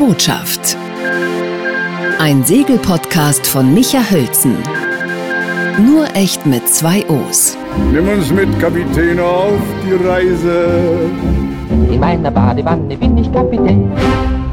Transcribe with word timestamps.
Botschaft. 0.00 0.78
Ein 2.18 2.42
Segelpodcast 2.42 3.46
von 3.46 3.74
Micha 3.74 4.02
Hölzen. 4.10 4.56
Nur 5.78 6.16
echt 6.16 6.46
mit 6.46 6.66
zwei 6.70 7.04
O's. 7.06 7.58
Nimm 7.92 8.08
uns 8.08 8.30
mit, 8.30 8.48
Kapitän, 8.58 9.20
auf 9.20 9.60
die 9.84 10.02
Reise. 10.02 11.10
In 11.90 12.00
meiner 12.00 12.30
Badewanne 12.30 12.96
bin 12.96 13.18
ich 13.18 13.30
Kapitän. 13.30 13.92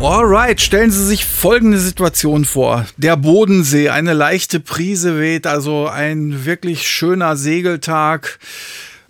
Alright, 0.02 0.60
stellen 0.60 0.92
Sie 0.92 1.06
sich 1.06 1.26
folgende 1.26 1.78
Situation 1.78 2.44
vor. 2.44 2.86
Der 2.98 3.16
Bodensee, 3.16 3.88
eine 3.88 4.12
leichte 4.12 4.60
Prise 4.60 5.18
weht, 5.18 5.48
also 5.48 5.88
ein 5.88 6.44
wirklich 6.44 6.90
schöner 6.90 7.38
Segeltag. 7.38 8.38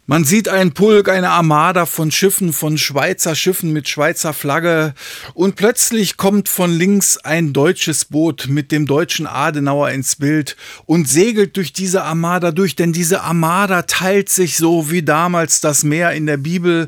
Man 0.09 0.23
sieht 0.23 0.47
einen 0.47 0.71
Pulk, 0.71 1.09
eine 1.09 1.31
Armada 1.31 1.85
von 1.85 2.11
Schiffen, 2.11 2.53
von 2.53 2.77
Schweizer 2.77 3.35
Schiffen 3.35 3.73
mit 3.73 3.89
Schweizer 3.89 4.31
Flagge. 4.31 4.93
Und 5.33 5.57
plötzlich 5.57 6.15
kommt 6.15 6.47
von 6.47 6.71
links 6.71 7.17
ein 7.17 7.51
deutsches 7.51 8.05
Boot 8.05 8.47
mit 8.47 8.71
dem 8.71 8.85
deutschen 8.85 9.27
Adenauer 9.27 9.89
ins 9.89 10.15
Bild 10.15 10.55
und 10.85 11.09
segelt 11.09 11.57
durch 11.57 11.73
diese 11.73 12.03
Armada 12.03 12.51
durch, 12.51 12.77
denn 12.77 12.93
diese 12.93 13.21
Armada 13.21 13.81
teilt 13.81 14.29
sich 14.29 14.55
so 14.55 14.89
wie 14.89 15.03
damals 15.03 15.59
das 15.59 15.83
Meer 15.83 16.13
in 16.13 16.25
der 16.25 16.37
Bibel, 16.37 16.87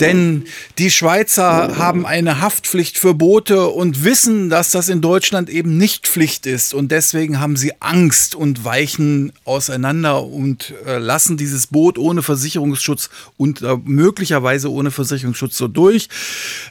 denn 0.00 0.44
die 0.78 0.90
Schweizer 0.90 1.76
haben 1.78 2.06
eine 2.06 2.40
Haftpflicht 2.40 2.98
für 2.98 3.14
Boote 3.14 3.68
und 3.68 4.04
wissen, 4.04 4.50
dass 4.50 4.70
das 4.70 4.88
in 4.88 5.00
Deutschland 5.00 5.48
eben 5.48 5.76
nicht 5.76 6.06
Pflicht 6.06 6.46
ist 6.46 6.74
und 6.74 6.92
deswegen 6.92 7.40
haben 7.40 7.56
sie 7.56 7.72
Angst 7.80 8.34
und 8.34 8.64
weichen 8.64 9.32
auseinander 9.44 10.24
und 10.24 10.74
äh, 10.86 10.98
lassen 10.98 11.36
dieses 11.36 11.68
Boot 11.68 11.98
ohne 11.98 12.22
Versicherung 12.22 12.48
Versicherungsschutz 12.48 13.10
und 13.36 13.62
äh, 13.62 13.76
möglicherweise 13.84 14.70
ohne 14.70 14.90
Versicherungsschutz 14.90 15.56
so 15.56 15.68
durch. 15.68 16.08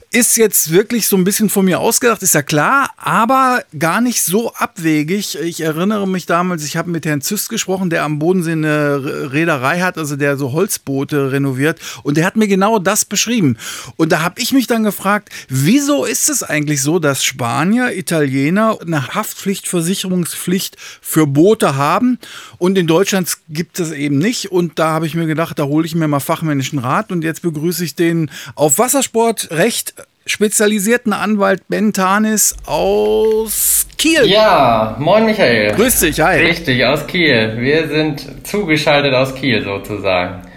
Ist 0.09 0.37
jetzt 0.37 0.71
wirklich 0.71 1.05
so 1.09 1.17
ein 1.17 1.25
bisschen 1.25 1.49
von 1.49 1.65
mir 1.65 1.81
ausgedacht, 1.81 2.23
ist 2.23 2.33
ja 2.33 2.41
klar, 2.41 2.91
aber 2.95 3.65
gar 3.77 3.99
nicht 3.99 4.23
so 4.23 4.53
abwegig. 4.53 5.37
Ich 5.37 5.59
erinnere 5.59 6.07
mich 6.07 6.25
damals, 6.25 6.63
ich 6.63 6.77
habe 6.77 6.89
mit 6.89 7.05
Herrn 7.05 7.19
Züst 7.19 7.49
gesprochen, 7.49 7.89
der 7.89 8.03
am 8.03 8.17
Bodensee 8.17 8.53
eine 8.53 9.33
Reederei 9.33 9.81
hat, 9.81 9.97
also 9.97 10.15
der 10.15 10.37
so 10.37 10.53
Holzboote 10.53 11.33
renoviert 11.33 11.81
und 12.03 12.15
der 12.15 12.25
hat 12.25 12.37
mir 12.37 12.47
genau 12.47 12.79
das 12.79 13.03
beschrieben. 13.03 13.57
Und 13.97 14.13
da 14.13 14.21
habe 14.21 14.41
ich 14.41 14.53
mich 14.53 14.65
dann 14.65 14.83
gefragt, 14.83 15.29
wieso 15.49 16.05
ist 16.05 16.29
es 16.29 16.41
eigentlich 16.41 16.81
so, 16.81 16.99
dass 16.99 17.25
Spanier, 17.25 17.93
Italiener 17.93 18.77
eine 18.79 19.13
Haftpflichtversicherungspflicht 19.13 20.77
für 21.01 21.27
Boote 21.27 21.75
haben 21.75 22.17
und 22.59 22.77
in 22.77 22.87
Deutschland 22.87 23.37
gibt 23.49 23.77
es 23.81 23.91
eben 23.91 24.19
nicht. 24.19 24.53
Und 24.53 24.79
da 24.79 24.91
habe 24.91 25.05
ich 25.05 25.15
mir 25.15 25.27
gedacht, 25.27 25.59
da 25.59 25.65
hole 25.65 25.85
ich 25.85 25.95
mir 25.95 26.07
mal 26.07 26.21
fachmännischen 26.21 26.79
Rat 26.79 27.11
und 27.11 27.25
jetzt 27.25 27.41
begrüße 27.41 27.83
ich 27.83 27.95
den 27.95 28.31
auf 28.55 28.79
Wassersportrecht 28.79 29.97
spezialisierten 30.27 31.13
Anwalt 31.13 31.67
Ben 31.67 31.93
Tanis 31.93 32.55
aus 32.65 33.87
Kiel. 33.97 34.25
Ja, 34.25 34.95
moin 34.99 35.25
Michael. 35.25 35.73
Grüß 35.73 36.01
dich, 36.01 36.19
hi. 36.19 36.39
Richtig, 36.39 36.85
aus 36.85 37.07
Kiel. 37.07 37.57
Wir 37.57 37.87
sind 37.87 38.25
zugeschaltet 38.45 39.13
aus 39.13 39.33
Kiel 39.33 39.63
sozusagen. 39.63 40.47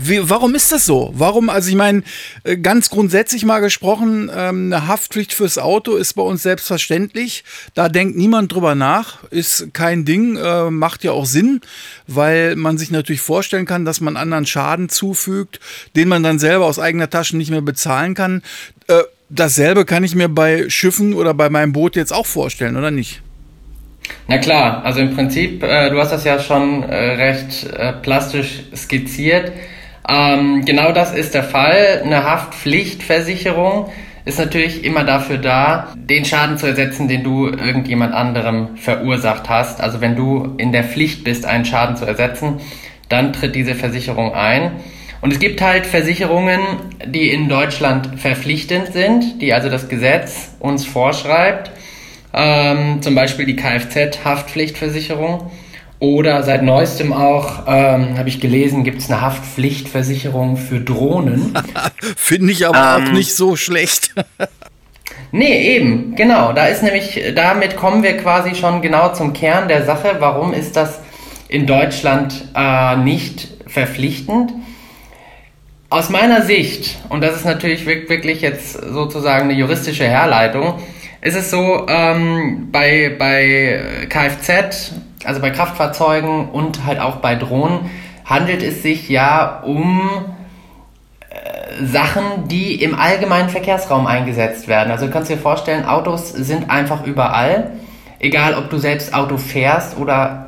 Wie, 0.00 0.30
warum 0.30 0.54
ist 0.54 0.70
das 0.70 0.86
so? 0.86 1.10
Warum, 1.14 1.50
also 1.50 1.68
ich 1.68 1.74
meine, 1.74 2.04
äh, 2.44 2.56
ganz 2.56 2.88
grundsätzlich 2.88 3.44
mal 3.44 3.58
gesprochen, 3.58 4.30
ähm, 4.32 4.72
eine 4.72 4.86
Haftpflicht 4.86 5.34
fürs 5.34 5.58
Auto 5.58 5.96
ist 5.96 6.14
bei 6.14 6.22
uns 6.22 6.44
selbstverständlich. 6.44 7.42
Da 7.74 7.88
denkt 7.88 8.16
niemand 8.16 8.52
drüber 8.52 8.76
nach, 8.76 9.24
ist 9.30 9.74
kein 9.74 10.04
Ding, 10.04 10.36
äh, 10.36 10.70
macht 10.70 11.02
ja 11.02 11.10
auch 11.10 11.26
Sinn, 11.26 11.62
weil 12.06 12.54
man 12.54 12.78
sich 12.78 12.92
natürlich 12.92 13.20
vorstellen 13.20 13.66
kann, 13.66 13.84
dass 13.84 14.00
man 14.00 14.16
anderen 14.16 14.46
Schaden 14.46 14.88
zufügt, 14.88 15.58
den 15.96 16.06
man 16.06 16.22
dann 16.22 16.38
selber 16.38 16.66
aus 16.66 16.78
eigener 16.78 17.10
Tasche 17.10 17.36
nicht 17.36 17.50
mehr 17.50 17.60
bezahlen 17.60 18.14
kann. 18.14 18.42
Dasselbe 19.30 19.84
kann 19.84 20.04
ich 20.04 20.14
mir 20.14 20.28
bei 20.28 20.68
Schiffen 20.68 21.12
oder 21.12 21.34
bei 21.34 21.50
meinem 21.50 21.72
Boot 21.72 21.96
jetzt 21.96 22.12
auch 22.12 22.26
vorstellen, 22.26 22.76
oder 22.76 22.90
nicht? 22.90 23.20
Na 24.26 24.38
klar, 24.38 24.84
also 24.84 25.00
im 25.00 25.14
Prinzip, 25.14 25.62
äh, 25.62 25.90
du 25.90 25.98
hast 25.98 26.12
das 26.12 26.24
ja 26.24 26.38
schon 26.38 26.82
äh, 26.82 26.94
recht 26.94 27.64
äh, 27.64 27.92
plastisch 27.92 28.62
skizziert. 28.74 29.52
Ähm, 30.08 30.64
genau 30.64 30.92
das 30.92 31.12
ist 31.12 31.34
der 31.34 31.44
Fall. 31.44 32.02
Eine 32.02 32.24
Haftpflichtversicherung 32.24 33.90
ist 34.24 34.38
natürlich 34.38 34.84
immer 34.84 35.04
dafür 35.04 35.36
da, 35.36 35.92
den 35.96 36.24
Schaden 36.24 36.56
zu 36.56 36.66
ersetzen, 36.66 37.08
den 37.08 37.22
du 37.22 37.48
irgendjemand 37.48 38.14
anderem 38.14 38.76
verursacht 38.76 39.48
hast. 39.48 39.80
Also 39.80 40.00
wenn 40.00 40.16
du 40.16 40.54
in 40.56 40.72
der 40.72 40.84
Pflicht 40.84 41.24
bist, 41.24 41.44
einen 41.44 41.66
Schaden 41.66 41.96
zu 41.96 42.06
ersetzen, 42.06 42.60
dann 43.08 43.32
tritt 43.34 43.54
diese 43.54 43.74
Versicherung 43.74 44.34
ein. 44.34 44.72
Und 45.20 45.32
es 45.32 45.40
gibt 45.40 45.60
halt 45.60 45.84
Versicherungen, 45.86 46.60
die 47.06 47.30
in 47.30 47.48
Deutschland 47.48 48.20
verpflichtend 48.20 48.92
sind, 48.92 49.42
die 49.42 49.52
also 49.52 49.68
das 49.68 49.88
Gesetz 49.88 50.50
uns 50.60 50.84
vorschreibt. 50.84 51.72
Ähm, 52.32 53.02
zum 53.02 53.14
Beispiel 53.14 53.46
die 53.46 53.56
Kfz-Haftpflichtversicherung. 53.56 55.50
Oder 56.00 56.44
seit 56.44 56.62
neuestem 56.62 57.12
auch, 57.12 57.64
ähm, 57.66 58.16
habe 58.16 58.28
ich 58.28 58.40
gelesen, 58.40 58.84
gibt 58.84 58.98
es 58.98 59.10
eine 59.10 59.20
Haftpflichtversicherung 59.20 60.56
für 60.56 60.80
Drohnen. 60.80 61.58
Finde 62.16 62.52
ich 62.52 62.68
aber 62.68 62.98
ähm, 62.98 63.08
auch 63.08 63.12
nicht 63.12 63.34
so 63.34 63.56
schlecht. 63.56 64.14
nee, 65.32 65.74
eben, 65.74 66.14
genau. 66.14 66.52
Da 66.52 66.66
ist 66.66 66.84
nämlich, 66.84 67.20
damit 67.34 67.76
kommen 67.76 68.04
wir 68.04 68.16
quasi 68.16 68.54
schon 68.54 68.80
genau 68.80 69.12
zum 69.12 69.32
Kern 69.32 69.66
der 69.66 69.84
Sache. 69.84 70.16
Warum 70.20 70.52
ist 70.52 70.76
das 70.76 71.00
in 71.48 71.66
Deutschland 71.66 72.44
äh, 72.54 72.96
nicht 72.98 73.48
verpflichtend? 73.66 74.52
Aus 75.90 76.10
meiner 76.10 76.42
Sicht, 76.42 76.98
und 77.08 77.22
das 77.22 77.36
ist 77.36 77.44
natürlich 77.44 77.86
wirklich 77.86 78.42
jetzt 78.42 78.72
sozusagen 78.72 79.44
eine 79.44 79.58
juristische 79.58 80.04
Herleitung, 80.04 80.74
ist 81.20 81.34
es 81.34 81.50
so, 81.50 81.86
ähm, 81.88 82.68
bei, 82.70 83.16
bei 83.18 84.06
Kfz 84.08 84.92
also 85.24 85.40
bei 85.40 85.50
Kraftfahrzeugen 85.50 86.48
und 86.50 86.84
halt 86.84 87.00
auch 87.00 87.16
bei 87.16 87.34
Drohnen, 87.34 87.90
handelt 88.24 88.62
es 88.62 88.82
sich 88.82 89.08
ja 89.08 89.60
um 89.60 90.00
äh, 91.30 91.84
Sachen, 91.84 92.48
die 92.48 92.82
im 92.82 92.98
allgemeinen 92.98 93.48
Verkehrsraum 93.48 94.06
eingesetzt 94.06 94.68
werden. 94.68 94.90
Also 94.90 95.06
du 95.06 95.12
kannst 95.12 95.30
dir 95.30 95.38
vorstellen, 95.38 95.84
Autos 95.84 96.30
sind 96.32 96.70
einfach 96.70 97.04
überall. 97.04 97.72
Egal, 98.20 98.54
ob 98.54 98.68
du 98.70 98.78
selbst 98.78 99.14
Auto 99.14 99.36
fährst 99.36 99.96
oder 99.96 100.47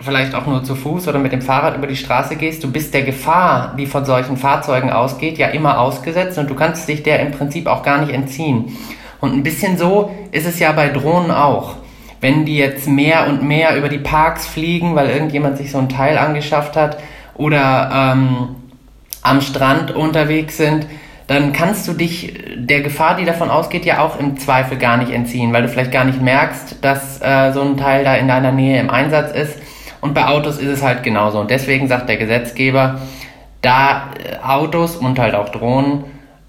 vielleicht 0.00 0.34
auch 0.34 0.46
nur 0.46 0.64
zu 0.64 0.74
Fuß 0.74 1.08
oder 1.08 1.18
mit 1.18 1.32
dem 1.32 1.42
Fahrrad 1.42 1.76
über 1.76 1.86
die 1.86 1.96
Straße 1.96 2.36
gehst, 2.36 2.62
du 2.62 2.70
bist 2.70 2.92
der 2.94 3.02
Gefahr, 3.02 3.74
die 3.78 3.86
von 3.86 4.04
solchen 4.04 4.36
Fahrzeugen 4.36 4.90
ausgeht, 4.90 5.38
ja 5.38 5.48
immer 5.48 5.80
ausgesetzt 5.80 6.38
und 6.38 6.50
du 6.50 6.54
kannst 6.54 6.88
dich 6.88 7.02
der 7.02 7.20
im 7.20 7.32
Prinzip 7.32 7.66
auch 7.66 7.82
gar 7.82 7.98
nicht 7.98 8.12
entziehen. 8.12 8.76
Und 9.20 9.32
ein 9.32 9.42
bisschen 9.42 9.78
so 9.78 10.14
ist 10.32 10.46
es 10.46 10.58
ja 10.58 10.72
bei 10.72 10.88
Drohnen 10.88 11.30
auch 11.30 11.76
wenn 12.24 12.46
die 12.46 12.56
jetzt 12.56 12.88
mehr 12.88 13.28
und 13.28 13.42
mehr 13.42 13.76
über 13.76 13.90
die 13.90 13.98
Parks 13.98 14.46
fliegen, 14.46 14.94
weil 14.94 15.10
irgendjemand 15.10 15.58
sich 15.58 15.70
so 15.70 15.76
ein 15.76 15.90
Teil 15.90 16.16
angeschafft 16.16 16.74
hat 16.74 16.96
oder 17.34 17.90
ähm, 17.92 18.56
am 19.20 19.42
Strand 19.42 19.90
unterwegs 19.90 20.56
sind, 20.56 20.86
dann 21.26 21.52
kannst 21.52 21.86
du 21.86 21.92
dich 21.92 22.32
der 22.56 22.80
Gefahr, 22.80 23.16
die 23.16 23.26
davon 23.26 23.50
ausgeht, 23.50 23.84
ja 23.84 24.02
auch 24.02 24.18
im 24.18 24.38
Zweifel 24.38 24.78
gar 24.78 24.96
nicht 24.96 25.12
entziehen, 25.12 25.52
weil 25.52 25.60
du 25.60 25.68
vielleicht 25.68 25.92
gar 25.92 26.04
nicht 26.04 26.22
merkst, 26.22 26.82
dass 26.82 27.20
äh, 27.20 27.52
so 27.52 27.60
ein 27.60 27.76
Teil 27.76 28.04
da 28.04 28.14
in 28.14 28.26
deiner 28.26 28.52
Nähe 28.52 28.80
im 28.80 28.88
Einsatz 28.88 29.36
ist. 29.36 29.58
Und 30.04 30.12
bei 30.12 30.26
Autos 30.26 30.58
ist 30.58 30.68
es 30.68 30.82
halt 30.82 31.02
genauso. 31.02 31.40
Und 31.40 31.50
deswegen 31.50 31.88
sagt 31.88 32.10
der 32.10 32.18
Gesetzgeber, 32.18 33.00
da 33.62 34.10
äh, 34.18 34.46
Autos 34.46 34.96
und 34.96 35.18
halt 35.18 35.34
auch 35.34 35.48
Drohnen 35.48 36.04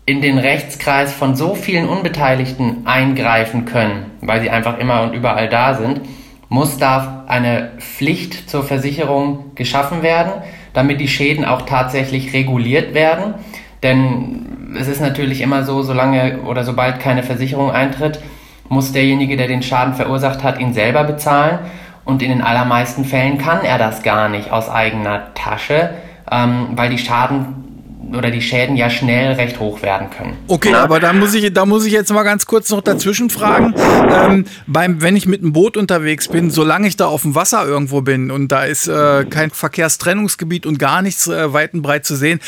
in 0.05 0.19
den 0.21 0.37
Rechtskreis 0.37 1.13
von 1.13 1.37
so 1.37 1.55
vielen 1.55 1.87
Unbeteiligten 1.87 2.85
eingreifen 2.85 3.63
können, 3.63 4.11
weil 4.19 4.41
sie 4.41 4.49
einfach 4.49 4.77
immer 4.77 5.03
und 5.03 5.13
überall 5.13 5.47
da 5.47 5.73
sind, 5.73 6.01
muss 6.49 6.77
da 6.77 7.23
eine 7.27 7.71
Pflicht 7.79 8.49
zur 8.49 8.63
Versicherung 8.63 9.55
geschaffen 9.55 10.03
werden, 10.03 10.33
damit 10.73 10.99
die 10.99 11.07
Schäden 11.07 11.45
auch 11.45 11.61
tatsächlich 11.61 12.33
reguliert 12.33 12.93
werden. 12.93 13.35
Denn 13.83 14.75
es 14.77 14.89
ist 14.89 14.99
natürlich 14.99 15.39
immer 15.39 15.63
so, 15.63 15.81
solange 15.81 16.41
oder 16.41 16.65
sobald 16.65 16.99
keine 16.99 17.23
Versicherung 17.23 17.71
eintritt, 17.71 18.19
muss 18.67 18.91
derjenige, 18.91 19.37
der 19.37 19.47
den 19.47 19.63
Schaden 19.63 19.93
verursacht 19.93 20.43
hat, 20.43 20.59
ihn 20.59 20.73
selber 20.73 21.05
bezahlen. 21.05 21.59
Und 22.05 22.21
in 22.21 22.29
den 22.29 22.41
allermeisten 22.41 23.03
Fällen 23.03 23.37
kann 23.39 23.65
er 23.65 23.77
das 23.77 24.03
gar 24.03 24.29
nicht 24.29 24.51
aus 24.51 24.69
eigener 24.69 25.33
Tasche, 25.33 25.95
ähm, 26.31 26.69
weil 26.75 26.89
die 26.89 26.99
Schaden 26.99 27.65
oder 28.13 28.31
die 28.31 28.41
Schäden 28.41 28.75
ja 28.75 28.89
schnell 28.89 29.33
recht 29.33 29.59
hoch 29.59 29.81
werden 29.81 30.09
können. 30.15 30.37
Okay, 30.47 30.73
aber 30.73 30.99
da 30.99 31.13
muss 31.13 31.33
ich, 31.33 31.51
da 31.53 31.65
muss 31.65 31.85
ich 31.85 31.93
jetzt 31.93 32.13
mal 32.13 32.23
ganz 32.23 32.45
kurz 32.45 32.69
noch 32.69 32.81
dazwischen 32.81 33.29
fragen. 33.29 33.73
Ähm, 34.09 34.45
beim, 34.67 35.01
wenn 35.01 35.15
ich 35.15 35.25
mit 35.25 35.41
einem 35.41 35.53
Boot 35.53 35.77
unterwegs 35.77 36.27
bin, 36.27 36.51
solange 36.51 36.87
ich 36.87 36.97
da 36.97 37.07
auf 37.07 37.23
dem 37.23 37.33
Wasser 37.35 37.65
irgendwo 37.65 38.01
bin 38.01 38.29
und 38.31 38.51
da 38.51 38.63
ist 38.63 38.87
äh, 38.87 39.25
kein 39.25 39.49
Verkehrstrennungsgebiet 39.49 40.65
und 40.65 40.77
gar 40.77 41.01
nichts 41.01 41.27
äh, 41.27 41.51
weit 41.53 41.73
und 41.73 41.81
breit 41.81 42.05
zu 42.05 42.15
sehen, 42.15 42.39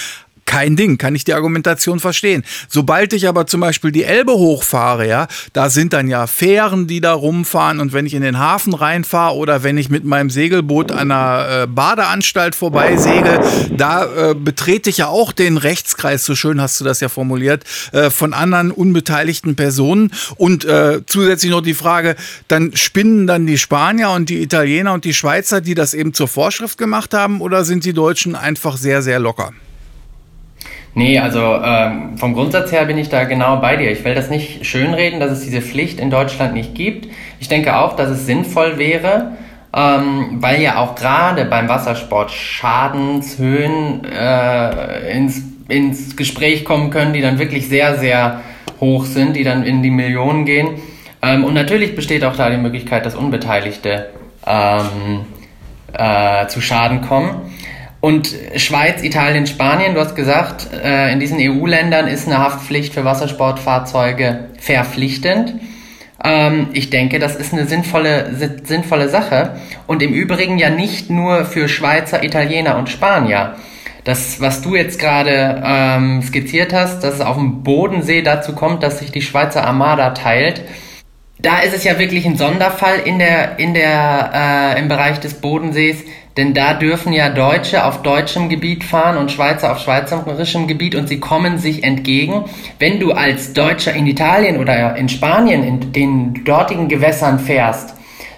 kein 0.47 0.75
Ding, 0.75 0.97
kann 0.97 1.13
ich 1.13 1.25
die 1.25 1.35
Argumentation 1.35 1.99
verstehen. 1.99 2.43
Sobald 2.67 3.13
ich 3.13 3.27
aber 3.27 3.45
zum 3.45 3.61
Beispiel 3.61 3.91
die 3.91 4.05
Elbe 4.05 4.31
hochfahre, 4.31 5.07
ja, 5.07 5.27
da 5.53 5.69
sind 5.69 5.93
dann 5.93 6.07
ja 6.07 6.25
Fähren, 6.25 6.87
die 6.87 7.01
da 7.01 7.13
rumfahren 7.13 7.79
und 7.79 7.93
wenn 7.93 8.07
ich 8.07 8.15
in 8.15 8.23
den 8.23 8.39
Hafen 8.39 8.73
reinfahre 8.73 9.35
oder 9.35 9.61
wenn 9.61 9.77
ich 9.77 9.89
mit 9.89 10.05
meinem 10.05 10.31
Segelboot 10.31 10.91
an 10.91 11.11
einer 11.11 11.63
äh, 11.63 11.67
Badeanstalt 11.67 12.55
vorbeisegel, 12.55 13.39
da 13.75 14.31
äh, 14.31 14.35
betrete 14.35 14.89
ich 14.89 14.97
ja 14.97 15.07
auch 15.07 15.33
den 15.33 15.57
Rechtskreis, 15.57 16.25
so 16.25 16.33
schön 16.33 16.61
hast 16.61 16.79
du 16.79 16.85
das 16.85 17.01
ja 17.01 17.09
formuliert, 17.09 17.65
äh, 17.91 18.09
von 18.09 18.33
anderen 18.33 18.71
unbeteiligten 18.71 19.55
Personen 19.55 20.11
und 20.37 20.63
äh, 20.63 21.01
zusätzlich 21.05 21.51
noch 21.51 21.61
die 21.61 21.73
Frage, 21.73 22.15
dann 22.47 22.75
spinnen 22.75 23.27
dann 23.27 23.45
die 23.45 23.57
Spanier 23.57 24.11
und 24.11 24.29
die 24.29 24.41
Italiener 24.41 24.93
und 24.93 25.03
die 25.03 25.13
Schweizer, 25.13 25.59
die 25.59 25.75
das 25.75 25.93
eben 25.93 26.13
zur 26.13 26.29
Vorschrift 26.29 26.77
gemacht 26.77 27.13
haben 27.13 27.41
oder 27.41 27.65
sind 27.65 27.83
die 27.83 27.93
Deutschen 27.93 28.35
einfach 28.35 28.77
sehr, 28.77 29.01
sehr 29.01 29.19
locker? 29.19 29.51
Nee, 30.97 31.19
also 31.19 31.59
ähm, 31.63 32.17
vom 32.17 32.33
Grundsatz 32.33 32.71
her 32.71 32.85
bin 32.85 32.97
ich 32.97 33.07
da 33.07 33.25
genau 33.25 33.57
bei 33.57 33.75
dir. 33.75 33.91
Ich 33.91 34.03
will 34.03 34.15
das 34.15 34.31
nicht 34.31 34.65
schönreden, 34.65 35.19
dass 35.19 35.29
es 35.29 35.41
diese 35.41 35.61
Pflicht 35.61 35.99
in 35.99 36.09
Deutschland 36.09 36.55
nicht 36.55 36.73
gibt. 36.73 37.07
Ich 37.39 37.47
denke 37.47 37.77
auch, 37.77 37.95
dass 37.95 38.09
es 38.09 38.25
sinnvoll 38.25 38.79
wäre, 38.79 39.33
ähm, 39.75 40.37
weil 40.41 40.59
ja 40.59 40.79
auch 40.79 40.95
gerade 40.95 41.45
beim 41.45 41.69
Wassersport 41.69 42.31
Schadenshöhen 42.31 44.05
äh, 44.05 45.15
ins, 45.15 45.43
ins 45.67 46.17
Gespräch 46.17 46.65
kommen 46.65 46.89
können, 46.89 47.13
die 47.13 47.21
dann 47.21 47.37
wirklich 47.37 47.69
sehr, 47.69 47.99
sehr 47.99 48.41
hoch 48.79 49.05
sind, 49.05 49.35
die 49.35 49.43
dann 49.43 49.61
in 49.61 49.83
die 49.83 49.91
Millionen 49.91 50.45
gehen. 50.45 50.79
Ähm, 51.21 51.43
und 51.43 51.53
natürlich 51.53 51.95
besteht 51.95 52.23
auch 52.25 52.35
da 52.35 52.49
die 52.49 52.57
Möglichkeit, 52.57 53.05
dass 53.05 53.13
Unbeteiligte 53.13 54.09
ähm, 54.47 55.27
äh, 55.93 56.47
zu 56.47 56.59
Schaden 56.59 57.01
kommen. 57.01 57.51
Und 58.07 58.33
Schweiz, 58.55 59.03
Italien, 59.03 59.47
Spanien, 59.47 59.93
du 59.93 59.99
hast 59.99 60.15
gesagt, 60.15 60.69
äh, 60.81 61.11
in 61.11 61.19
diesen 61.19 61.39
EU-Ländern 61.41 62.07
ist 62.07 62.25
eine 62.25 62.37
Haftpflicht 62.37 62.93
für 62.93 63.03
Wassersportfahrzeuge 63.03 64.47
verpflichtend. 64.61 65.55
Ähm, 66.23 66.67
ich 66.71 66.89
denke, 66.89 67.19
das 67.19 67.35
ist 67.35 67.51
eine 67.51 67.67
sinnvolle, 67.67 68.61
sinnvolle 68.63 69.09
Sache. 69.09 69.57
Und 69.87 70.01
im 70.01 70.13
Übrigen 70.13 70.57
ja 70.57 70.69
nicht 70.69 71.09
nur 71.09 71.43
für 71.43 71.67
Schweizer, 71.67 72.23
Italiener 72.23 72.77
und 72.77 72.87
Spanier. 72.87 73.55
Das, 74.05 74.39
was 74.39 74.61
du 74.61 74.77
jetzt 74.77 74.99
gerade 74.99 75.61
ähm, 75.65 76.21
skizziert 76.21 76.71
hast, 76.71 77.03
dass 77.03 77.15
es 77.15 77.19
auf 77.19 77.35
dem 77.35 77.61
Bodensee 77.61 78.21
dazu 78.21 78.55
kommt, 78.55 78.83
dass 78.83 78.99
sich 78.99 79.11
die 79.11 79.21
Schweizer 79.21 79.65
Armada 79.65 80.11
teilt, 80.11 80.63
da 81.39 81.59
ist 81.59 81.75
es 81.75 81.83
ja 81.83 81.99
wirklich 81.99 82.25
ein 82.25 82.37
Sonderfall 82.37 82.99
in 83.05 83.19
der, 83.19 83.59
in 83.59 83.73
der, 83.73 84.31
äh, 84.33 84.79
im 84.79 84.87
Bereich 84.87 85.19
des 85.19 85.35
Bodensees, 85.35 86.03
denn 86.37 86.53
da 86.53 86.75
dürfen 86.75 87.11
ja 87.11 87.29
Deutsche 87.29 87.83
auf 87.83 88.03
deutschem 88.03 88.47
Gebiet 88.47 88.83
fahren 88.83 89.17
und 89.17 89.31
Schweizer 89.31 89.71
auf 89.71 89.79
schweizerischem 89.79 90.67
Gebiet 90.67 90.95
und 90.95 91.09
sie 91.09 91.19
kommen 91.19 91.57
sich 91.57 91.83
entgegen. 91.83 92.45
Wenn 92.77 92.99
du 92.99 93.11
als 93.11 93.53
Deutscher 93.53 93.93
in 93.93 94.05
Italien 94.05 94.57
oder 94.57 94.95
in 94.95 95.09
Spanien 95.09 95.63
in 95.63 95.91
den 95.91 96.45
dortigen 96.45 96.87
Gewässern 96.87 97.39
fährst, 97.39 97.95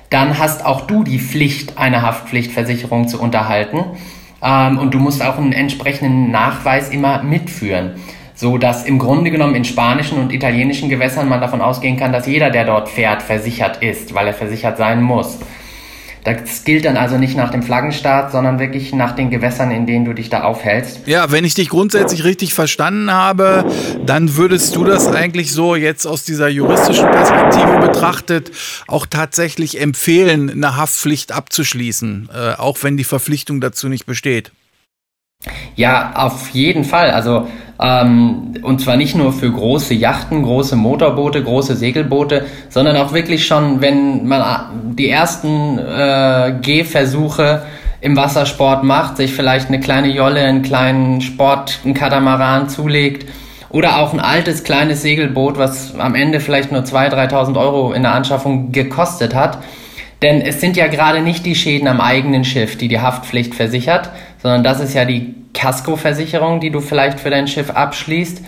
dann 0.10 0.40
hast 0.40 0.66
auch 0.66 0.88
du 0.88 1.04
die 1.04 1.20
Pflicht, 1.20 1.78
eine 1.78 2.02
Haftpflichtversicherung 2.02 3.10
zu 3.10 3.22
unterhalten. 3.22 3.84
Ähm, 4.42 4.80
und 4.80 4.94
du 4.94 5.00
musst 5.00 5.22
auch 5.22 5.38
einen 5.38 5.52
entsprechenden 5.52 6.32
Nachweis 6.32 6.90
immer 6.90 7.22
mitführen 7.22 7.96
so 8.40 8.58
dass 8.58 8.86
im 8.86 9.00
Grunde 9.00 9.32
genommen 9.32 9.54
in 9.56 9.66
spanischen 9.66 10.18
und 10.18 10.32
italienischen 10.32 10.88
Gewässern 10.88 11.28
man 11.28 11.42
davon 11.42 11.60
ausgehen 11.60 11.98
kann, 11.98 12.14
dass 12.14 12.26
jeder, 12.26 12.50
der 12.50 12.64
dort 12.64 12.88
fährt, 12.88 13.22
versichert 13.22 13.84
ist, 13.84 14.16
weil 14.16 14.28
er 14.28 14.34
versichert 14.34 14.78
sein 14.78 15.04
muss. 15.04 15.40
Das 16.24 16.64
gilt 16.64 16.86
dann 16.86 16.98
also 16.98 17.18
nicht 17.18 17.38
nach 17.38 17.50
dem 17.50 17.64
Flaggenstaat, 17.64 18.32
sondern 18.32 18.60
wirklich 18.60 18.94
nach 18.94 19.14
den 19.14 19.30
Gewässern, 19.30 19.72
in 19.72 19.86
denen 19.86 20.06
du 20.06 20.14
dich 20.14 20.30
da 20.30 20.44
aufhältst. 20.44 21.08
Ja, 21.08 21.32
wenn 21.32 21.46
ich 21.46 21.54
dich 21.54 21.70
grundsätzlich 21.70 22.24
richtig 22.24 22.54
verstanden 22.54 23.12
habe, 23.12 23.66
dann 24.06 24.36
würdest 24.36 24.76
du 24.76 24.84
das 24.84 25.08
eigentlich 25.08 25.52
so 25.52 25.76
jetzt 25.76 26.06
aus 26.06 26.24
dieser 26.24 26.50
juristischen 26.50 27.10
Perspektive 27.10 27.80
betrachtet 27.80 28.52
auch 28.88 29.06
tatsächlich 29.06 29.80
empfehlen, 29.80 30.50
eine 30.50 30.76
Haftpflicht 30.76 31.32
abzuschließen, 31.32 32.30
äh, 32.34 32.54
auch 32.56 32.78
wenn 32.82 32.98
die 32.98 33.04
Verpflichtung 33.04 33.62
dazu 33.62 33.88
nicht 33.88 34.06
besteht. 34.06 34.52
Ja, 35.80 36.12
auf 36.16 36.50
jeden 36.50 36.84
Fall. 36.84 37.12
Also 37.12 37.48
ähm, 37.82 38.56
und 38.64 38.82
zwar 38.82 38.98
nicht 38.98 39.16
nur 39.16 39.32
für 39.32 39.50
große 39.50 39.94
Yachten, 39.94 40.44
große 40.44 40.76
Motorboote, 40.76 41.42
große 41.42 41.78
Segelboote, 41.78 42.46
sondern 42.68 42.98
auch 42.98 43.14
wirklich 43.14 43.48
schon, 43.48 43.80
wenn 43.80 44.28
man 44.28 44.42
äh, 44.42 44.96
die 44.96 45.10
ersten 45.10 45.80
äh, 45.80 46.56
Gehversuche 46.62 47.64
im 48.02 48.18
Wassersport 48.18 48.84
macht, 48.84 49.16
sich 49.16 49.32
vielleicht 49.32 49.70
eine 49.70 49.80
kleine 49.80 50.10
Jolle, 50.10 50.42
einen 50.42 50.64
kleinen 50.64 51.22
Sport, 51.22 51.80
einen 51.86 51.94
Katamaran 51.94 52.68
zulegt 52.68 53.30
oder 53.70 54.00
auch 54.00 54.12
ein 54.12 54.20
altes 54.20 54.66
kleines 54.66 55.02
Segelboot, 55.02 55.58
was 55.58 55.98
am 55.98 56.16
Ende 56.16 56.42
vielleicht 56.42 56.74
nur 56.74 56.82
2.000, 56.82 57.30
3.000 57.32 57.58
Euro 57.58 57.94
in 57.94 58.04
der 58.04 58.14
Anschaffung 58.14 58.74
gekostet 58.74 59.34
hat. 59.34 59.60
Denn 60.22 60.42
es 60.42 60.60
sind 60.60 60.76
ja 60.76 60.88
gerade 60.88 61.22
nicht 61.22 61.46
die 61.46 61.56
Schäden 61.56 61.88
am 61.88 62.02
eigenen 62.02 62.44
Schiff, 62.44 62.78
die 62.78 62.90
die 62.90 63.00
Haftpflicht 63.00 63.56
versichert, 63.56 64.10
sondern 64.42 64.64
das 64.64 64.80
ist 64.80 64.94
ja 64.94 65.06
die 65.06 65.36
Kaskoversicherung, 65.54 66.60
die 66.60 66.72
du 66.72 66.80
vielleicht 66.80 67.20
für 67.20 67.30
dein 67.30 67.48
Schiff 67.48 67.70
abschließt. 67.72 68.42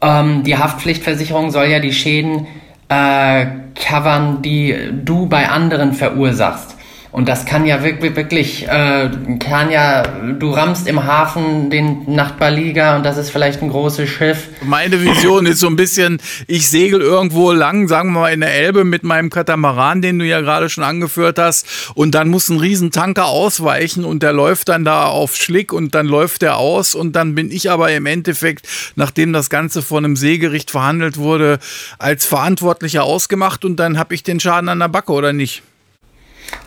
Ähm, 0.00 0.42
die 0.42 0.56
Haftpflichtversicherung 0.56 1.50
soll 1.50 1.66
ja 1.66 1.78
die 1.78 1.92
Schäden 1.92 2.46
äh, 2.88 3.46
covern, 3.74 4.42
die 4.42 4.76
du 5.04 5.26
bei 5.26 5.48
anderen 5.48 5.92
verursachst. 5.92 6.71
Und 7.12 7.28
das 7.28 7.44
kann 7.44 7.66
ja 7.66 7.84
wirklich, 7.84 8.16
wirklich, 8.16 8.66
äh, 8.66 9.10
kann 9.38 9.70
ja, 9.70 10.02
du 10.02 10.50
rammst 10.50 10.88
im 10.88 11.04
Hafen 11.04 11.68
den 11.68 12.10
Nachbarliga 12.10 12.96
und 12.96 13.04
das 13.04 13.18
ist 13.18 13.28
vielleicht 13.28 13.60
ein 13.60 13.68
großes 13.68 14.08
Schiff. 14.08 14.48
Meine 14.62 14.98
Vision 15.02 15.44
ist 15.44 15.60
so 15.60 15.66
ein 15.66 15.76
bisschen, 15.76 16.22
ich 16.46 16.70
segel 16.70 17.02
irgendwo 17.02 17.52
lang, 17.52 17.86
sagen 17.86 18.14
wir 18.14 18.20
mal 18.20 18.32
in 18.32 18.40
der 18.40 18.54
Elbe 18.54 18.84
mit 18.84 19.02
meinem 19.02 19.28
Katamaran, 19.28 20.00
den 20.00 20.18
du 20.18 20.24
ja 20.24 20.40
gerade 20.40 20.70
schon 20.70 20.84
angeführt 20.84 21.38
hast, 21.38 21.92
und 21.94 22.14
dann 22.14 22.30
muss 22.30 22.48
ein 22.48 22.58
Riesentanker 22.58 23.26
ausweichen 23.26 24.06
und 24.06 24.22
der 24.22 24.32
läuft 24.32 24.70
dann 24.70 24.86
da 24.86 25.04
auf 25.04 25.36
Schlick 25.36 25.74
und 25.74 25.94
dann 25.94 26.06
läuft 26.06 26.40
der 26.40 26.56
aus 26.56 26.94
und 26.94 27.14
dann 27.14 27.34
bin 27.34 27.50
ich 27.50 27.70
aber 27.70 27.92
im 27.92 28.06
Endeffekt, 28.06 28.66
nachdem 28.96 29.34
das 29.34 29.50
Ganze 29.50 29.82
vor 29.82 29.98
einem 29.98 30.16
Seegericht 30.16 30.70
verhandelt 30.70 31.18
wurde, 31.18 31.58
als 31.98 32.24
Verantwortlicher 32.24 33.04
ausgemacht 33.04 33.66
und 33.66 33.76
dann 33.76 33.98
habe 33.98 34.14
ich 34.14 34.22
den 34.22 34.40
Schaden 34.40 34.70
an 34.70 34.78
der 34.78 34.88
Backe 34.88 35.12
oder 35.12 35.34
nicht? 35.34 35.62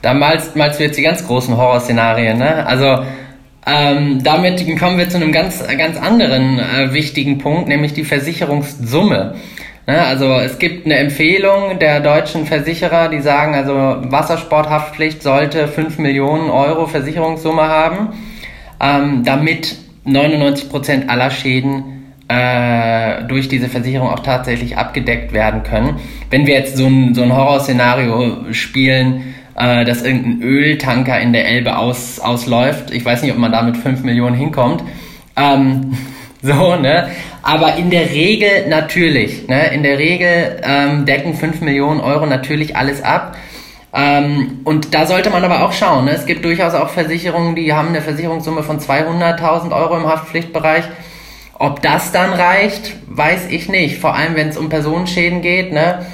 Da 0.02 0.14
malst, 0.14 0.56
malst 0.56 0.80
du 0.80 0.84
jetzt 0.84 0.98
die 0.98 1.02
ganz 1.02 1.26
großen 1.26 1.56
Horrorszenarien, 1.58 2.38
ne? 2.38 2.66
Also, 2.66 3.04
ähm, 3.68 4.24
damit 4.24 4.64
kommen 4.80 4.98
wir 4.98 5.10
zu 5.10 5.18
einem 5.18 5.32
ganz, 5.32 5.64
ganz 5.78 5.98
anderen 5.98 6.60
äh, 6.60 6.94
wichtigen 6.94 7.40
Punkt, 7.40 7.68
nämlich 7.68 7.94
die 7.94 8.04
Versicherungssumme. 8.04 9.36
Ne? 9.88 10.02
Also 10.04 10.34
es 10.34 10.60
gibt 10.60 10.86
eine 10.86 10.98
Empfehlung 10.98 11.80
der 11.80 12.00
deutschen 12.00 12.46
Versicherer, 12.46 13.10
die 13.10 13.22
sagen, 13.22 13.56
also 13.56 13.74
Wassersporthaftpflicht 14.12 15.24
sollte 15.24 15.68
5 15.68 15.98
Millionen 15.98 16.50
Euro 16.50 16.88
Versicherungssumme 16.88 17.64
haben, 17.64 18.10
ähm, 18.80 19.24
damit 19.24 19.78
99 20.06 20.70
Prozent 20.70 21.10
aller 21.10 21.32
Schäden 21.32 22.14
äh, 22.28 23.24
durch 23.28 23.48
diese 23.48 23.70
Versicherung 23.70 24.10
auch 24.10 24.22
tatsächlich 24.22 24.78
abgedeckt 24.78 25.34
werden 25.34 25.64
können. 25.64 26.00
Wenn 26.32 26.48
wir 26.48 26.56
jetzt 26.56 26.78
so 26.78 26.88
ein, 26.88 27.14
so 27.14 27.22
ein 27.22 27.36
Horrorszenario 27.36 28.52
spielen, 28.52 29.36
äh, 29.56 29.86
dass 29.86 30.02
irgendein 30.04 30.42
Öltanker 30.42 31.20
in 31.20 31.34
der 31.34 31.48
Elbe 31.48 31.78
aus, 31.78 32.20
ausläuft. 32.20 32.92
Ich 32.92 33.06
weiß 33.06 33.22
nicht, 33.22 33.32
ob 33.32 33.38
man 33.38 33.52
da 33.52 33.62
mit 33.62 33.78
5 33.78 34.04
Millionen 34.04 34.36
hinkommt. 34.36 34.84
Ähm, 35.36 35.98
so, 36.42 36.76
ne? 36.76 37.10
Aber 37.42 37.76
in 37.76 37.90
der 37.90 38.10
Regel 38.10 38.68
natürlich, 38.68 39.48
ne? 39.48 39.74
In 39.74 39.84
der 39.84 39.98
Regel 39.98 40.62
ähm, 40.64 41.06
decken 41.06 41.36
5 41.36 41.62
Millionen 41.62 42.00
Euro 42.00 42.26
natürlich 42.26 42.76
alles 42.76 43.04
ab. 43.04 43.38
Ähm, 43.94 44.60
und 44.66 44.94
da 44.94 45.06
sollte 45.06 45.30
man 45.30 45.44
aber 45.46 45.64
auch 45.64 45.72
schauen. 45.72 46.06
Ne? 46.06 46.12
Es 46.12 46.26
gibt 46.26 46.44
durchaus 46.44 46.74
auch 46.74 46.90
Versicherungen, 46.90 47.56
die 47.56 47.72
haben 47.72 47.90
eine 47.90 48.02
Versicherungssumme 48.02 48.62
von 48.62 48.80
200.000 48.80 49.72
Euro 49.72 49.96
im 49.96 50.06
Haftpflichtbereich. 50.06 50.84
Ob 51.58 51.82
das 51.82 52.12
dann 52.12 52.34
reicht, 52.34 52.94
weiß 53.08 53.48
ich 53.50 53.70
nicht. 53.70 54.00
Vor 54.00 54.14
allem, 54.14 54.36
wenn 54.36 54.50
es 54.50 54.58
um 54.58 54.68
Personenschäden 54.68 55.42
geht. 55.42 55.72
Ne? 55.72 56.06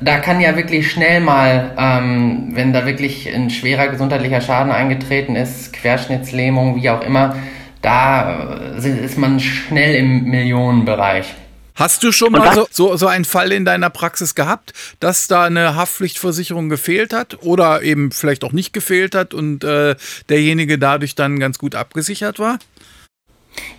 Da 0.00 0.18
kann 0.18 0.40
ja 0.40 0.56
wirklich 0.56 0.90
schnell 0.90 1.20
mal, 1.20 1.72
ähm, 1.78 2.50
wenn 2.52 2.72
da 2.72 2.86
wirklich 2.86 3.32
ein 3.32 3.50
schwerer 3.50 3.88
gesundheitlicher 3.88 4.40
Schaden 4.40 4.72
eingetreten 4.72 5.36
ist, 5.36 5.72
Querschnittslähmung, 5.72 6.76
wie 6.82 6.90
auch 6.90 7.02
immer, 7.02 7.36
da 7.82 8.72
äh, 8.76 9.04
ist 9.04 9.18
man 9.18 9.38
schnell 9.40 9.94
im 9.94 10.24
Millionenbereich. 10.24 11.34
Hast 11.76 12.04
du 12.04 12.12
schon 12.12 12.32
mal 12.32 12.54
so, 12.54 12.68
so, 12.70 12.96
so 12.96 13.08
einen 13.08 13.24
Fall 13.24 13.50
in 13.50 13.64
deiner 13.64 13.90
Praxis 13.90 14.36
gehabt, 14.36 14.72
dass 15.00 15.26
da 15.26 15.44
eine 15.44 15.74
Haftpflichtversicherung 15.74 16.68
gefehlt 16.68 17.12
hat 17.12 17.38
oder 17.42 17.82
eben 17.82 18.12
vielleicht 18.12 18.44
auch 18.44 18.52
nicht 18.52 18.72
gefehlt 18.72 19.16
hat 19.16 19.34
und 19.34 19.64
äh, 19.64 19.96
derjenige 20.28 20.78
dadurch 20.78 21.16
dann 21.16 21.40
ganz 21.40 21.58
gut 21.58 21.74
abgesichert 21.74 22.38
war? 22.38 22.58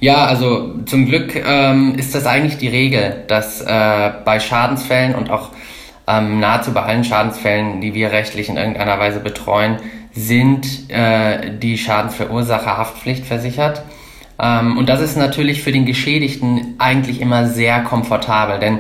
Ja, 0.02 0.26
also 0.26 0.76
zum 0.86 1.06
Glück 1.06 1.36
ähm, 1.36 1.96
ist 1.98 2.14
das 2.14 2.26
eigentlich 2.26 2.58
die 2.58 2.68
Regel, 2.68 3.24
dass 3.28 3.62
äh, 3.62 4.12
bei 4.26 4.40
Schadensfällen 4.40 5.16
und 5.16 5.30
auch 5.30 5.52
ähm, 6.08 6.40
nahezu 6.40 6.74
bei 6.74 6.84
allen 6.84 7.04
Schadensfällen, 7.04 7.82
die 7.82 7.94
wir 7.94 8.12
rechtlich 8.12 8.50
in 8.50 8.58
irgendeiner 8.58 9.00
Weise 9.00 9.20
betreuen, 9.20 9.78
sind 10.12 10.90
äh, 10.90 11.58
die 11.58 11.78
Schadensverursacher 11.78 12.78
Haftpflicht 12.78 13.26
versichert. 13.26 13.84
Ähm, 14.40 14.78
und 14.78 14.90
das 14.90 15.02
ist 15.02 15.18
natürlich 15.18 15.62
für 15.64 15.72
den 15.72 15.86
Geschädigten 15.86 16.76
eigentlich 16.78 17.22
immer 17.22 17.48
sehr 17.48 17.82
komfortabel, 17.82 18.60
denn 18.60 18.80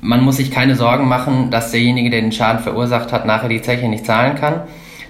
man 0.00 0.22
muss 0.22 0.38
sich 0.38 0.50
keine 0.50 0.74
Sorgen 0.74 1.06
machen, 1.06 1.50
dass 1.50 1.70
derjenige, 1.70 2.10
der 2.10 2.22
den 2.22 2.32
Schaden 2.32 2.60
verursacht 2.60 3.12
hat, 3.12 3.24
nachher 3.24 3.48
die 3.48 3.62
Zeche 3.62 3.88
nicht 3.88 4.04
zahlen 4.04 4.34
kann. 4.34 4.62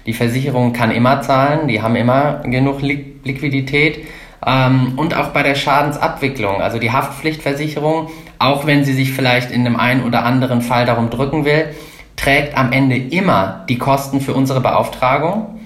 Die 0.05 0.13
Versicherung 0.13 0.73
kann 0.73 0.91
immer 0.91 1.21
zahlen, 1.21 1.67
die 1.67 1.81
haben 1.81 1.95
immer 1.95 2.43
genug 2.43 2.81
Liquidität. 2.81 4.05
Ähm, 4.45 4.93
und 4.97 5.15
auch 5.15 5.29
bei 5.29 5.41
der 5.41 5.55
Schadensabwicklung, 5.55 6.61
also 6.61 6.77
die 6.77 6.91
Haftpflichtversicherung, 6.91 8.09
auch 8.43 8.65
wenn 8.65 8.83
sie 8.83 8.93
sich 8.93 9.13
vielleicht 9.13 9.51
in 9.51 9.63
dem 9.63 9.75
einen 9.75 10.03
oder 10.03 10.25
anderen 10.25 10.61
Fall 10.61 10.85
darum 10.85 11.09
drücken 11.09 11.45
will, 11.45 11.69
trägt 12.15 12.57
am 12.57 12.71
Ende 12.71 12.97
immer 12.97 13.65
die 13.69 13.77
Kosten 13.77 14.21
für 14.21 14.33
unsere 14.33 14.61
Beauftragung 14.61 15.59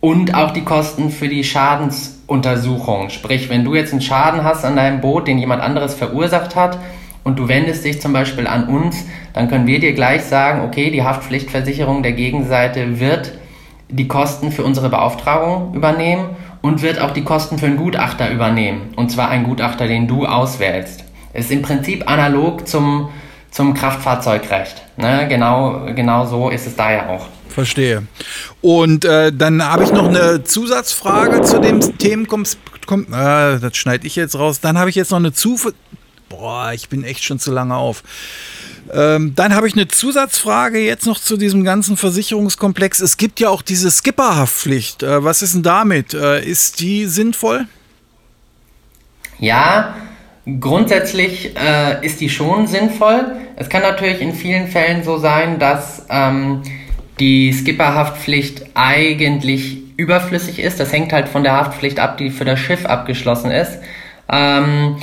und 0.00 0.34
auch 0.34 0.50
die 0.50 0.64
Kosten 0.64 1.10
für 1.10 1.28
die 1.28 1.44
Schadensuntersuchung. 1.44 3.10
Sprich, 3.10 3.48
wenn 3.48 3.64
du 3.64 3.74
jetzt 3.74 3.92
einen 3.92 4.02
Schaden 4.02 4.44
hast 4.44 4.64
an 4.64 4.76
deinem 4.76 5.00
Boot, 5.00 5.28
den 5.28 5.38
jemand 5.38 5.62
anderes 5.62 5.94
verursacht 5.94 6.56
hat, 6.56 6.78
und 7.24 7.38
du 7.38 7.46
wendest 7.46 7.84
dich 7.84 8.00
zum 8.00 8.14
Beispiel 8.14 8.46
an 8.46 8.68
uns, 8.68 9.04
dann 9.34 9.48
können 9.48 9.66
wir 9.66 9.80
dir 9.80 9.92
gleich 9.92 10.22
sagen, 10.22 10.62
okay, 10.62 10.90
die 10.90 11.02
Haftpflichtversicherung 11.02 12.02
der 12.02 12.12
Gegenseite 12.12 13.00
wird 13.00 13.32
die 13.90 14.08
Kosten 14.08 14.50
für 14.50 14.64
unsere 14.64 14.88
Beauftragung 14.88 15.74
übernehmen 15.74 16.30
und 16.62 16.80
wird 16.80 17.00
auch 17.00 17.10
die 17.10 17.24
Kosten 17.24 17.58
für 17.58 17.66
einen 17.66 17.76
Gutachter 17.76 18.30
übernehmen. 18.30 18.94
Und 18.96 19.10
zwar 19.10 19.28
einen 19.28 19.44
Gutachter, 19.44 19.86
den 19.86 20.08
du 20.08 20.24
auswählst. 20.24 21.07
Ist 21.38 21.50
im 21.50 21.62
Prinzip 21.62 22.08
analog 22.08 22.66
zum, 22.66 23.10
zum 23.50 23.74
Kraftfahrzeugrecht. 23.74 24.82
Ne? 24.96 25.26
Genau, 25.28 25.86
genau 25.94 26.26
so 26.26 26.50
ist 26.50 26.66
es 26.66 26.76
da 26.76 26.92
ja 26.92 27.08
auch. 27.08 27.26
Verstehe. 27.48 28.06
Und 28.60 29.04
äh, 29.04 29.32
dann 29.32 29.64
habe 29.64 29.84
ich 29.84 29.92
noch 29.92 30.08
eine 30.08 30.44
Zusatzfrage 30.44 31.42
zu 31.42 31.60
dem 31.60 31.80
Themenkomplex. 31.98 32.56
Äh, 32.90 33.60
das 33.60 33.76
schneide 33.76 34.06
ich 34.06 34.16
jetzt 34.16 34.38
raus. 34.38 34.60
Dann 34.60 34.78
habe 34.78 34.90
ich 34.90 34.96
jetzt 34.96 35.10
noch 35.10 35.18
eine 35.18 35.32
Zuf 35.32 35.72
Boah, 36.28 36.72
ich 36.72 36.88
bin 36.88 37.04
echt 37.04 37.24
schon 37.24 37.38
zu 37.38 37.50
lange 37.50 37.74
auf. 37.74 38.02
Ähm, 38.92 39.34
dann 39.34 39.54
habe 39.54 39.66
ich 39.68 39.74
eine 39.74 39.88
Zusatzfrage 39.88 40.78
jetzt 40.78 41.06
noch 41.06 41.20
zu 41.20 41.36
diesem 41.36 41.64
ganzen 41.64 41.96
Versicherungskomplex. 41.96 43.00
Es 43.00 43.16
gibt 43.16 43.40
ja 43.40 43.48
auch 43.48 43.62
diese 43.62 43.90
Skipperhaftpflicht. 43.90 45.02
Äh, 45.02 45.24
was 45.24 45.42
ist 45.42 45.54
denn 45.54 45.62
damit? 45.62 46.14
Äh, 46.14 46.44
ist 46.44 46.80
die 46.80 47.06
sinnvoll? 47.06 47.66
Ja, 49.38 49.94
grundsätzlich 50.60 51.56
äh, 51.56 52.04
ist 52.04 52.20
die 52.20 52.28
schon 52.28 52.66
sinnvoll. 52.66 53.36
Es 53.56 53.68
kann 53.68 53.82
natürlich 53.82 54.20
in 54.20 54.32
vielen 54.32 54.68
Fällen 54.68 55.02
so 55.04 55.18
sein, 55.18 55.58
dass 55.58 56.06
ähm, 56.10 56.62
die 57.20 57.52
Skipperhaftpflicht 57.52 58.66
eigentlich 58.74 59.78
überflüssig 59.96 60.60
ist. 60.60 60.80
Das 60.80 60.92
hängt 60.92 61.12
halt 61.12 61.28
von 61.28 61.42
der 61.42 61.52
Haftpflicht 61.52 61.98
ab, 61.98 62.18
die 62.18 62.30
für 62.30 62.44
das 62.44 62.60
Schiff 62.60 62.86
abgeschlossen 62.86 63.50
ist. 63.50 63.78
Ähm, 64.30 64.96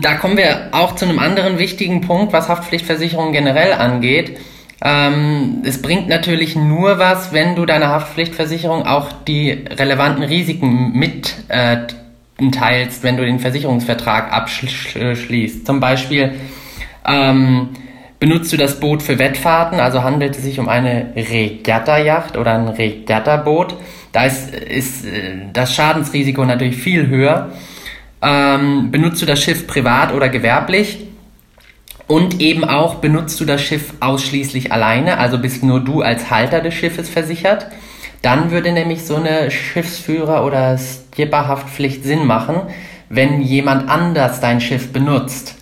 da 0.00 0.14
kommen 0.14 0.36
wir 0.36 0.68
auch 0.72 0.94
zu 0.94 1.04
einem 1.04 1.18
anderen 1.18 1.58
wichtigen 1.58 2.00
Punkt, 2.00 2.32
was 2.32 2.48
Haftpflichtversicherung 2.48 3.32
generell 3.32 3.72
angeht. 3.72 4.38
Ähm, 4.82 5.62
es 5.64 5.80
bringt 5.80 6.08
natürlich 6.08 6.56
nur 6.56 6.98
was, 6.98 7.32
wenn 7.32 7.56
du 7.56 7.66
deiner 7.66 7.88
Haftpflichtversicherung 7.88 8.86
auch 8.86 9.10
die 9.26 9.50
relevanten 9.50 10.22
Risiken 10.22 10.92
mitteilst, 10.92 11.48
äh, 11.48 12.03
wenn 12.38 13.16
du 13.16 13.24
den 13.24 13.38
Versicherungsvertrag 13.38 14.32
abschließt. 14.32 15.66
Zum 15.66 15.80
Beispiel 15.80 16.34
ähm, 17.06 17.70
benutzt 18.18 18.52
du 18.52 18.56
das 18.56 18.80
Boot 18.80 19.02
für 19.02 19.18
Wettfahrten, 19.18 19.80
also 19.80 20.02
handelt 20.02 20.36
es 20.36 20.42
sich 20.42 20.58
um 20.58 20.68
eine 20.68 21.12
Regatta-Yacht 21.14 22.36
oder 22.36 22.54
ein 22.54 22.68
Regatta-Boot. 22.68 23.76
Da 24.12 24.24
ist, 24.24 24.54
ist 24.54 25.04
äh, 25.04 25.36
das 25.52 25.74
Schadensrisiko 25.74 26.44
natürlich 26.44 26.76
viel 26.76 27.08
höher 27.08 27.50
ähm, 28.24 28.90
benutzt 28.90 29.20
du 29.20 29.26
das 29.26 29.42
Schiff 29.42 29.66
privat 29.66 30.12
oder 30.12 30.28
gewerblich 30.30 31.06
und 32.06 32.40
eben 32.40 32.64
auch 32.64 32.96
benutzt 32.96 33.38
du 33.40 33.44
das 33.44 33.60
Schiff 33.60 33.92
ausschließlich 34.00 34.72
alleine, 34.72 35.18
also 35.18 35.38
bist 35.38 35.62
nur 35.62 35.80
du 35.80 36.00
als 36.00 36.30
Halter 36.30 36.60
des 36.60 36.74
Schiffes 36.74 37.08
versichert. 37.08 37.66
Dann 38.24 38.50
würde 38.50 38.72
nämlich 38.72 39.04
so 39.04 39.16
eine 39.16 39.50
Schiffsführer- 39.50 40.46
oder 40.46 40.78
Skipperhaftpflicht 40.78 42.04
Sinn 42.04 42.24
machen, 42.26 42.56
wenn 43.10 43.42
jemand 43.42 43.90
anders 43.90 44.40
dein 44.40 44.62
Schiff 44.62 44.94
benutzt. 44.94 45.56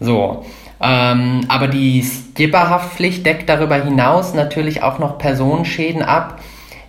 So. 0.00 0.44
Ähm, 0.80 1.42
aber 1.46 1.68
die 1.68 2.02
Skipperhaftpflicht 2.02 3.24
deckt 3.24 3.48
darüber 3.48 3.76
hinaus 3.76 4.34
natürlich 4.34 4.82
auch 4.82 4.98
noch 4.98 5.18
Personenschäden 5.18 6.02
ab, 6.02 6.40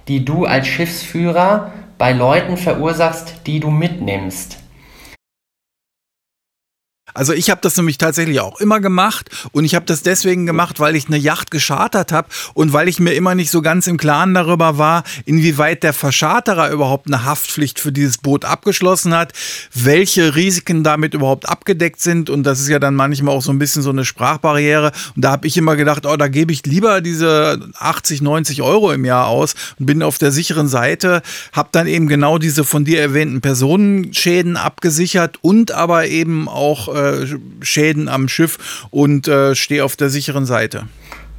die 0.07 0.25
du 0.25 0.45
als 0.45 0.65
Schiffsführer 0.65 1.73
bei 1.99 2.11
Leuten 2.11 2.57
verursachst, 2.57 3.41
die 3.45 3.59
du 3.59 3.69
mitnimmst. 3.69 4.57
Also 7.13 7.33
ich 7.33 7.49
habe 7.49 7.61
das 7.61 7.75
nämlich 7.77 7.97
tatsächlich 7.97 8.39
auch 8.39 8.59
immer 8.59 8.79
gemacht 8.79 9.29
und 9.51 9.65
ich 9.65 9.75
habe 9.75 9.85
das 9.85 10.03
deswegen 10.03 10.45
gemacht, 10.45 10.79
weil 10.79 10.95
ich 10.95 11.07
eine 11.07 11.17
Yacht 11.17 11.51
geschartert 11.51 12.11
habe 12.11 12.29
und 12.53 12.73
weil 12.73 12.87
ich 12.87 12.99
mir 12.99 13.13
immer 13.13 13.35
nicht 13.35 13.51
so 13.51 13.61
ganz 13.61 13.87
im 13.87 13.97
Klaren 13.97 14.33
darüber 14.33 14.77
war, 14.77 15.03
inwieweit 15.25 15.83
der 15.83 15.93
Verscharterer 15.93 16.71
überhaupt 16.71 17.07
eine 17.07 17.25
Haftpflicht 17.25 17.79
für 17.79 17.91
dieses 17.91 18.17
Boot 18.17 18.45
abgeschlossen 18.45 19.13
hat, 19.13 19.33
welche 19.73 20.35
Risiken 20.35 20.83
damit 20.83 21.13
überhaupt 21.13 21.47
abgedeckt 21.47 22.01
sind 22.01 22.29
und 22.29 22.43
das 22.43 22.59
ist 22.59 22.69
ja 22.69 22.79
dann 22.79 22.95
manchmal 22.95 23.35
auch 23.35 23.41
so 23.41 23.51
ein 23.51 23.59
bisschen 23.59 23.81
so 23.81 23.89
eine 23.89 24.05
Sprachbarriere 24.05 24.91
und 25.15 25.23
da 25.23 25.31
habe 25.31 25.47
ich 25.47 25.57
immer 25.57 25.75
gedacht, 25.75 26.05
oh, 26.05 26.17
da 26.17 26.27
gebe 26.27 26.51
ich 26.51 26.65
lieber 26.65 27.01
diese 27.01 27.59
80, 27.77 28.21
90 28.21 28.61
Euro 28.61 28.91
im 28.91 29.05
Jahr 29.05 29.27
aus 29.27 29.55
und 29.79 29.85
bin 29.85 30.03
auf 30.03 30.17
der 30.17 30.31
sicheren 30.31 30.67
Seite, 30.67 31.21
habe 31.53 31.69
dann 31.71 31.87
eben 31.87 32.07
genau 32.07 32.37
diese 32.37 32.63
von 32.63 32.85
dir 32.85 33.01
erwähnten 33.01 33.41
Personenschäden 33.41 34.57
abgesichert 34.57 35.37
und 35.41 35.71
aber 35.71 36.07
eben 36.07 36.47
auch 36.47 36.87
äh, 36.99 37.27
Schäden 37.61 38.07
am 38.07 38.27
Schiff 38.27 38.87
und 38.91 39.27
äh, 39.27 39.55
stehe 39.55 39.83
auf 39.83 39.95
der 39.95 40.09
sicheren 40.09 40.45
Seite. 40.45 40.87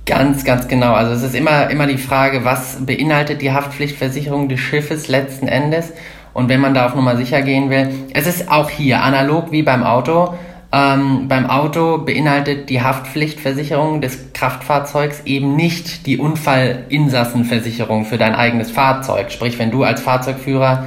Ganz, 0.07 0.45
ganz 0.45 0.67
genau. 0.67 0.95
Also 0.95 1.13
es 1.13 1.23
ist 1.23 1.35
immer, 1.35 1.71
immer 1.71 1.87
die 1.87 1.99
Frage, 1.99 2.45
was 2.45 2.85
beinhaltet 2.85 3.43
die 3.43 3.53
Haftpflichtversicherung 3.53 4.49
des 4.49 4.61
Schiffes 4.61 5.09
letzten 5.09 5.47
Endes? 5.47 5.93
Und 6.33 6.49
wenn 6.49 6.61
man 6.61 6.75
da 6.75 6.87
auf 6.87 6.95
Nummer 6.95 7.17
sicher 7.17 7.43
gehen 7.43 7.71
will, 7.71 7.91
es 8.15 8.27
ist 8.27 8.51
auch 8.51 8.71
hier 8.71 9.03
analog 9.03 9.53
wie 9.53 9.63
beim 9.63 9.83
Auto. 9.83 10.35
Ähm, 10.73 11.27
beim 11.27 11.51
Auto 11.51 11.99
beinhaltet 11.99 12.71
die 12.71 12.81
Haftpflichtversicherung 12.81 14.01
des 14.01 14.33
Kraftfahrzeugs 14.33 15.23
eben 15.25 15.57
nicht 15.57 16.07
die 16.07 16.19
Unfallinsassenversicherung 16.19 18.05
für 18.05 18.19
dein 18.19 18.37
eigenes 18.37 18.71
Fahrzeug. 18.71 19.33
Sprich, 19.33 19.59
wenn 19.59 19.73
du 19.73 19.83
als 19.83 20.01
Fahrzeugführer 20.01 20.87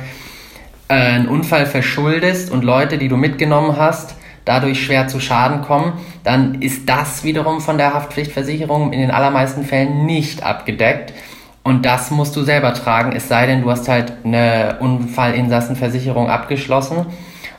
äh, 0.87 0.93
einen 0.93 1.27
Unfall 1.27 1.65
verschuldest 1.65 2.49
und 2.49 2.63
Leute, 2.63 2.97
die 2.97 3.09
du 3.09 3.17
mitgenommen 3.17 3.75
hast, 3.75 4.15
dadurch 4.45 4.83
schwer 4.83 5.07
zu 5.07 5.19
Schaden 5.19 5.61
kommen, 5.61 5.93
dann 6.23 6.61
ist 6.61 6.89
das 6.89 7.23
wiederum 7.23 7.61
von 7.61 7.77
der 7.77 7.93
Haftpflichtversicherung 7.93 8.93
in 8.93 8.99
den 8.99 9.11
allermeisten 9.11 9.63
Fällen 9.63 10.05
nicht 10.05 10.43
abgedeckt. 10.43 11.13
Und 11.63 11.85
das 11.85 12.11
musst 12.11 12.35
du 12.35 12.43
selber 12.43 12.73
tragen, 12.73 13.13
es 13.15 13.29
sei 13.29 13.47
denn, 13.47 13.61
du 13.61 13.71
hast 13.71 13.87
halt 13.87 14.13
eine 14.25 14.77
Unfallinsassenversicherung 14.81 16.29
abgeschlossen 16.29 17.05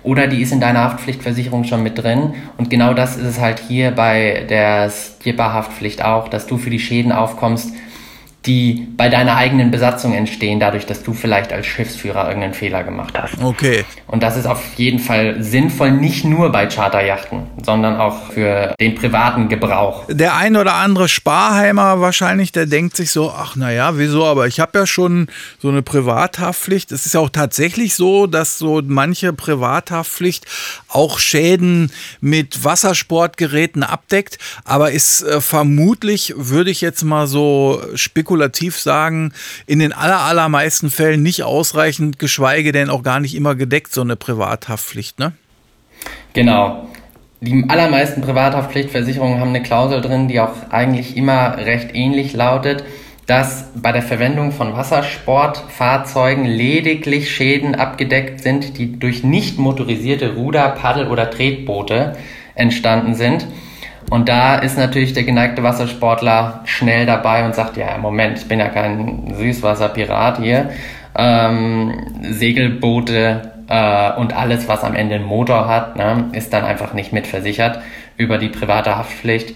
oder 0.03 0.27
die 0.27 0.43
ist 0.43 0.53
in 0.53 0.61
deiner 0.61 0.85
Haftpflichtversicherung 0.85 1.65
schon 1.65 1.83
mit 1.83 2.03
drin. 2.03 2.35
Und 2.59 2.69
genau 2.69 2.93
das 2.93 3.17
ist 3.17 3.25
es 3.25 3.41
halt 3.41 3.61
hier 3.67 3.91
bei 3.91 4.45
der 4.51 4.91
Skipper-Haftpflicht 4.91 6.05
auch, 6.05 6.29
dass 6.29 6.47
du 6.47 6.59
für 6.59 6.69
die 6.69 6.79
Schäden 6.79 7.11
aufkommst, 7.11 7.73
die 8.45 8.87
bei 8.99 9.09
deiner 9.09 9.37
eigenen 9.37 9.71
Besatzung 9.71 10.13
entstehen, 10.13 10.61
dadurch, 10.61 10.85
dass 10.85 11.03
du 11.03 11.15
vielleicht 11.15 11.53
als 11.55 11.67
Schiffsführer 11.67 12.27
irgendeinen 12.27 12.53
Fehler 12.53 12.85
gemacht 12.85 13.15
hast. 13.17 13.43
Okay. 13.43 13.85
Und 14.07 14.23
das 14.23 14.37
ist 14.37 14.47
auf 14.47 14.63
jeden 14.77 14.99
Fall 14.99 15.43
sinnvoll, 15.43 15.91
nicht 15.91 16.25
nur 16.25 16.53
bei 16.53 16.67
Charterjachten, 16.67 17.47
sondern 17.65 17.97
auch 17.97 18.33
für 18.33 18.75
den 18.79 18.95
privaten 18.95 19.49
Gebrauch. 19.49 20.05
Der 20.09 20.37
ein 20.37 20.57
oder 20.57 20.75
andere 20.75 21.09
Sparheimer 21.09 22.01
wahrscheinlich, 22.01 22.53
der 22.53 22.67
denkt 22.67 22.97
sich 22.97 23.11
so, 23.11 23.31
ach 23.31 23.57
naja, 23.57 23.97
wieso, 23.97 24.27
aber 24.27 24.47
ich 24.47 24.61
habe 24.61 24.79
ja 24.79 24.87
schon 24.87 25.29
so 25.59 25.69
eine 25.69 25.83
Privathaftpflicht. 25.83 26.93
Es 26.93 27.07
ist 27.07 27.15
ja 27.15 27.21
auch 27.21 27.31
tatsächlich 27.31 27.95
so, 27.95 28.27
dass 28.27 28.59
so 28.59 28.83
manche 28.85 29.33
Privathaftpflicht 29.33 30.45
auch 30.89 31.19
Schäden 31.19 31.91
mit 32.21 32.63
Wassersportgeräten 32.63 33.83
abdeckt, 33.83 34.39
aber 34.65 34.93
ist 34.93 35.23
äh, 35.23 35.41
vermutlich, 35.41 36.35
würde 36.37 36.71
ich 36.71 36.81
jetzt 36.83 37.05
mal 37.05 37.27
so 37.27 37.81
spekulativ 37.95 38.79
sagen, 38.79 39.33
in 39.67 39.79
den 39.79 39.93
aller, 39.93 40.21
allermeisten 40.21 40.91
Fällen 40.91 41.23
nicht 41.23 41.43
ausreichend, 41.43 42.19
geschweige 42.19 42.73
denn 42.73 42.91
auch 42.91 43.03
gar 43.03 43.21
nicht 43.21 43.35
immer 43.35 43.55
gedeckt, 43.55 43.94
so 43.95 44.03
eine 44.03 44.17
Privathaftpflicht, 44.17 45.19
ne? 45.19 45.33
Genau. 46.33 46.89
Die 47.41 47.65
allermeisten 47.69 48.23
Privathaftpflichtversicherungen 48.23 49.39
haben 49.39 49.51
eine 49.51 49.63
Klausel 49.63 50.01
drin, 50.01 50.29
die 50.29 50.41
auch 50.41 50.55
eigentlich 50.71 51.17
immer 51.17 51.59
recht 51.59 51.95
ähnlich 51.95 52.33
lautet, 52.33 52.85
dass 53.27 53.71
bei 53.75 53.93
der 53.93 54.03
Verwendung 54.03 54.53
von 54.53 54.75
Wassersportfahrzeugen 54.75 56.45
lediglich 56.45 57.31
Schäden 57.31 57.75
abgedeckt 57.75 58.43
sind, 58.43 58.79
die 58.79 58.99
durch 58.99 59.25
nicht 59.25 59.59
motorisierte 59.59 60.35
Ruder-, 60.35 60.71
Paddel- 60.71 61.09
oder 61.09 61.31
Tretboote 61.31 62.17
entstanden 62.55 63.15
sind. 63.15 63.47
Und 64.11 64.29
da 64.29 64.57
ist 64.57 64.77
natürlich 64.77 65.15
der 65.15 65.25
geneigte 65.25 65.63
Wassersportler 65.63 66.61
schnell 66.65 67.07
dabei 67.07 67.45
und 67.47 67.55
sagt, 67.55 67.77
ja, 67.77 67.97
Moment, 67.97 68.39
ich 68.39 68.49
bin 68.49 68.59
ja 68.59 68.69
kein 68.69 69.35
Süßwasserpirat 69.35 70.39
hier. 70.41 70.71
Ähm, 71.17 71.95
Segelboote 72.23 73.54
äh, 73.69 74.13
und 74.13 74.37
alles, 74.37 74.69
was 74.69 74.85
am 74.85 74.95
Ende 74.95 75.17
einen 75.17 75.25
Motor 75.25 75.67
hat, 75.69 75.97
ne, 75.97 76.31
ist 76.33 76.53
dann 76.53 76.65
einfach 76.65 76.95
nicht 76.95 77.13
mitversichert 77.13 77.81
über 78.17 78.39
die 78.39 78.49
private 78.49 78.97
Haftpflicht. 78.97 79.55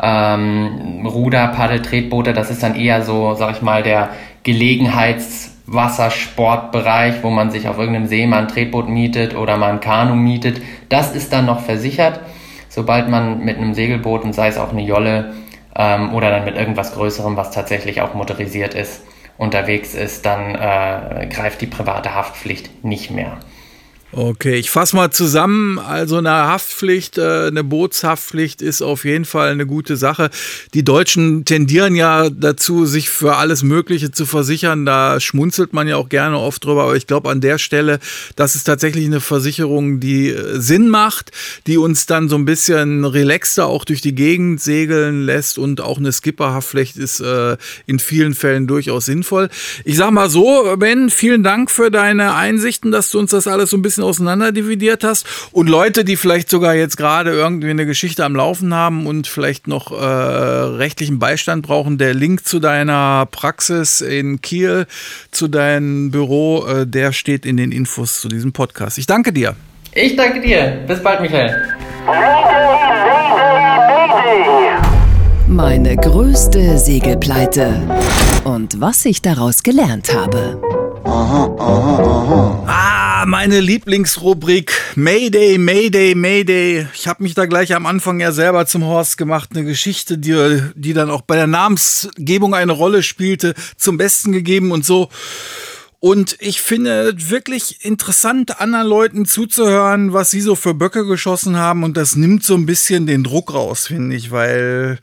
Ähm, 0.00 1.06
Ruder, 1.06 1.48
Paddel, 1.48 1.82
Tretboote, 1.82 2.32
das 2.32 2.50
ist 2.50 2.62
dann 2.62 2.74
eher 2.74 3.02
so, 3.02 3.34
sag 3.34 3.56
ich 3.56 3.62
mal, 3.62 3.82
der 3.82 4.10
Gelegenheitswassersportbereich, 4.42 7.22
wo 7.22 7.30
man 7.30 7.50
sich 7.50 7.68
auf 7.68 7.78
irgendeinem 7.78 8.06
See 8.06 8.26
mal 8.26 8.40
ein 8.40 8.48
Tretboot 8.48 8.88
mietet 8.88 9.36
oder 9.36 9.56
mal 9.56 9.70
ein 9.70 9.80
Kanu 9.80 10.14
mietet. 10.14 10.60
Das 10.88 11.14
ist 11.14 11.32
dann 11.32 11.46
noch 11.46 11.60
versichert. 11.60 12.20
Sobald 12.68 13.08
man 13.08 13.44
mit 13.44 13.58
einem 13.58 13.74
Segelboot 13.74 14.24
und 14.24 14.34
sei 14.34 14.48
es 14.48 14.58
auch 14.58 14.72
eine 14.72 14.82
Jolle 14.82 15.34
ähm, 15.76 16.14
oder 16.14 16.30
dann 16.30 16.46
mit 16.46 16.56
irgendwas 16.56 16.94
Größerem, 16.94 17.36
was 17.36 17.50
tatsächlich 17.50 18.00
auch 18.00 18.14
motorisiert 18.14 18.74
ist, 18.74 19.02
unterwegs 19.42 19.94
ist, 19.94 20.24
dann 20.24 20.54
äh, 20.54 21.26
greift 21.26 21.60
die 21.60 21.66
private 21.66 22.14
Haftpflicht 22.14 22.84
nicht 22.84 23.10
mehr. 23.10 23.38
Okay, 24.14 24.56
ich 24.56 24.70
fasse 24.70 24.94
mal 24.94 25.10
zusammen. 25.10 25.78
Also 25.78 26.18
eine 26.18 26.30
Haftpflicht, 26.30 27.16
äh, 27.16 27.46
eine 27.46 27.64
Bootshaftpflicht 27.64 28.60
ist 28.60 28.82
auf 28.82 29.06
jeden 29.06 29.24
Fall 29.24 29.48
eine 29.48 29.64
gute 29.64 29.96
Sache. 29.96 30.28
Die 30.74 30.84
Deutschen 30.84 31.46
tendieren 31.46 31.94
ja 31.94 32.28
dazu, 32.28 32.84
sich 32.84 33.08
für 33.08 33.36
alles 33.36 33.62
Mögliche 33.62 34.10
zu 34.10 34.26
versichern. 34.26 34.84
Da 34.84 35.18
schmunzelt 35.18 35.72
man 35.72 35.88
ja 35.88 35.96
auch 35.96 36.10
gerne 36.10 36.38
oft 36.38 36.62
drüber. 36.62 36.82
Aber 36.82 36.96
ich 36.96 37.06
glaube 37.06 37.30
an 37.30 37.40
der 37.40 37.56
Stelle, 37.56 38.00
das 38.36 38.54
ist 38.54 38.64
tatsächlich 38.64 39.06
eine 39.06 39.22
Versicherung, 39.22 39.98
die 39.98 40.28
äh, 40.28 40.60
Sinn 40.60 40.90
macht, 40.90 41.30
die 41.66 41.78
uns 41.78 42.04
dann 42.04 42.28
so 42.28 42.36
ein 42.36 42.44
bisschen 42.44 43.06
relaxter 43.06 43.66
auch 43.66 43.86
durch 43.86 44.02
die 44.02 44.14
Gegend 44.14 44.60
segeln 44.60 45.24
lässt. 45.24 45.56
Und 45.56 45.80
auch 45.80 45.96
eine 45.96 46.12
Skipperhaftpflicht 46.12 46.98
ist 46.98 47.20
äh, 47.20 47.56
in 47.86 47.98
vielen 47.98 48.34
Fällen 48.34 48.66
durchaus 48.66 49.06
sinnvoll. 49.06 49.48
Ich 49.86 49.96
sag 49.96 50.10
mal 50.10 50.28
so, 50.28 50.76
Ben, 50.76 51.08
vielen 51.08 51.42
Dank 51.42 51.70
für 51.70 51.90
deine 51.90 52.34
Einsichten, 52.34 52.92
dass 52.92 53.10
du 53.10 53.18
uns 53.18 53.30
das 53.30 53.46
alles 53.46 53.70
so 53.70 53.78
ein 53.78 53.82
bisschen 53.82 54.01
bisschen 54.02 54.08
auseinanderdividiert 54.08 55.04
hast. 55.04 55.26
Und 55.52 55.68
Leute, 55.68 56.04
die 56.04 56.16
vielleicht 56.16 56.50
sogar 56.50 56.74
jetzt 56.74 56.96
gerade 56.96 57.30
irgendwie 57.30 57.70
eine 57.70 57.86
Geschichte 57.86 58.24
am 58.24 58.36
Laufen 58.36 58.74
haben 58.74 59.06
und 59.06 59.26
vielleicht 59.26 59.68
noch 59.68 59.92
äh, 59.92 60.04
rechtlichen 60.04 61.18
Beistand 61.18 61.66
brauchen, 61.66 61.98
der 61.98 62.14
Link 62.14 62.44
zu 62.46 62.58
deiner 62.58 63.26
Praxis 63.30 64.00
in 64.00 64.40
Kiel, 64.40 64.86
zu 65.30 65.48
deinem 65.48 66.10
Büro, 66.10 66.66
äh, 66.66 66.86
der 66.86 67.12
steht 67.12 67.46
in 67.46 67.56
den 67.56 67.72
Infos 67.72 68.20
zu 68.20 68.28
diesem 68.28 68.52
Podcast. 68.52 68.98
Ich 68.98 69.06
danke 69.06 69.32
dir. 69.32 69.54
Ich 69.94 70.16
danke 70.16 70.40
dir. 70.40 70.80
Bis 70.86 71.02
bald, 71.02 71.20
Michael. 71.20 71.54
Meine 75.46 75.96
größte 75.96 76.78
Segelpleite 76.78 77.74
und 78.44 78.80
was 78.80 79.04
ich 79.04 79.20
daraus 79.20 79.62
gelernt 79.62 80.14
habe. 80.14 80.60
Aha, 81.04 81.54
aha, 81.58 82.02
aha. 82.02 82.64
Ah, 82.66 83.01
meine 83.26 83.60
Lieblingsrubrik 83.60 84.72
Mayday, 84.96 85.56
Mayday, 85.58 86.14
Mayday. 86.14 86.86
Ich 86.94 87.06
habe 87.06 87.22
mich 87.22 87.34
da 87.34 87.46
gleich 87.46 87.74
am 87.74 87.86
Anfang 87.86 88.20
ja 88.20 88.32
selber 88.32 88.66
zum 88.66 88.84
Horst 88.84 89.16
gemacht. 89.16 89.50
Eine 89.52 89.64
Geschichte, 89.64 90.18
die, 90.18 90.62
die 90.74 90.92
dann 90.92 91.10
auch 91.10 91.22
bei 91.22 91.36
der 91.36 91.46
Namensgebung 91.46 92.54
eine 92.54 92.72
Rolle 92.72 93.02
spielte, 93.02 93.54
zum 93.76 93.96
Besten 93.96 94.32
gegeben 94.32 94.72
und 94.72 94.84
so. 94.84 95.08
Und 96.04 96.36
ich 96.40 96.60
finde 96.60 97.14
wirklich 97.30 97.84
interessant, 97.84 98.60
anderen 98.60 98.88
Leuten 98.88 99.24
zuzuhören, 99.24 100.12
was 100.12 100.32
sie 100.32 100.40
so 100.40 100.56
für 100.56 100.74
Böcke 100.74 101.06
geschossen 101.06 101.58
haben. 101.58 101.84
Und 101.84 101.96
das 101.96 102.16
nimmt 102.16 102.42
so 102.42 102.56
ein 102.56 102.66
bisschen 102.66 103.06
den 103.06 103.22
Druck 103.22 103.54
raus, 103.54 103.86
finde 103.86 104.16
ich, 104.16 104.32
weil 104.32 104.98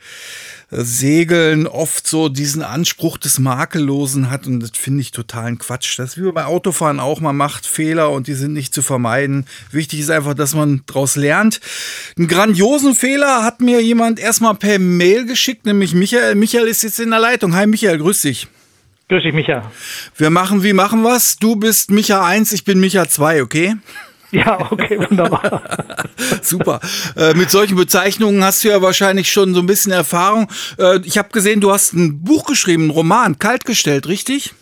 Segeln 0.70 1.68
oft 1.68 2.06
so 2.06 2.27
diesen 2.27 2.63
Anspruch 2.63 3.18
des 3.18 3.39
Makellosen 3.39 4.29
hat 4.29 4.46
und 4.46 4.60
das 4.60 4.72
finde 4.74 5.00
ich 5.00 5.12
totalen 5.12 5.58
Quatsch. 5.58 5.98
Das 5.98 6.18
ist 6.18 6.22
wie 6.22 6.29
bei 6.34 6.44
Autofahren 6.44 7.00
auch, 7.00 7.22
man 7.22 7.38
macht 7.38 7.65
Fehler 7.65 8.12
und 8.12 8.27
die 8.27 8.34
sind 8.34 8.51
nicht 8.51 8.74
zu 8.74 8.82
vermeiden. 8.82 9.46
Wichtig 9.72 10.01
ist 10.01 10.12
einfach, 10.12 10.34
dass 10.34 10.53
man 10.53 10.84
daraus 10.86 11.15
lernt. 11.15 11.62
Einen 12.18 12.27
grandiosen 12.27 12.94
Fehler 12.94 13.46
hat 13.46 13.62
mir 13.62 13.82
jemand 13.82 14.20
erstmal 14.20 14.56
per 14.56 14.79
Mail 14.79 15.25
geschickt, 15.25 15.65
nämlich 15.65 15.94
Michael. 15.94 16.36
Michael 16.36 16.68
ist 16.68 16.84
jetzt 16.84 17.00
in 17.00 17.12
der 17.12 17.20
Leitung. 17.20 17.56
Hi 17.56 17.68
Michael, 17.68 18.00
grüß 18.00 18.20
dich. 18.20 18.50
Grüß 19.10 19.24
dich, 19.24 19.34
Micha. 19.34 19.63
Wir 20.18 20.30
machen 20.30 20.63
wie 20.63 20.74
machen 20.74 21.04
was? 21.04 21.38
Du 21.38 21.56
bist 21.56 21.89
Micha 21.89 22.24
1, 22.24 22.54
ich 22.54 22.63
bin 22.63 22.80
Micha 22.80 23.08
2, 23.08 23.42
okay? 23.42 23.75
Ja, 24.30 24.72
okay, 24.72 25.00
wunderbar. 25.00 25.63
Super. 26.44 26.80
Äh, 27.18 27.34
mit 27.34 27.50
solchen 27.50 27.75
Bezeichnungen 27.75 28.44
hast 28.44 28.63
du 28.63 28.68
ja 28.68 28.84
wahrscheinlich 28.84 29.32
schon 29.32 29.56
so 29.56 29.62
ein 29.62 29.66
bisschen 29.66 29.92
Erfahrung. 29.92 30.48
Äh, 30.78 31.00
ich 31.06 31.18
habe 31.18 31.30
gesehen, 31.30 31.60
du 31.60 31.72
hast 31.72 31.94
ein 31.94 32.24
Buch 32.24 32.46
geschrieben, 32.46 32.83
einen 32.83 32.92
Roman, 32.92 33.40
kaltgestellt, 33.40 34.07
richtig? 34.07 34.53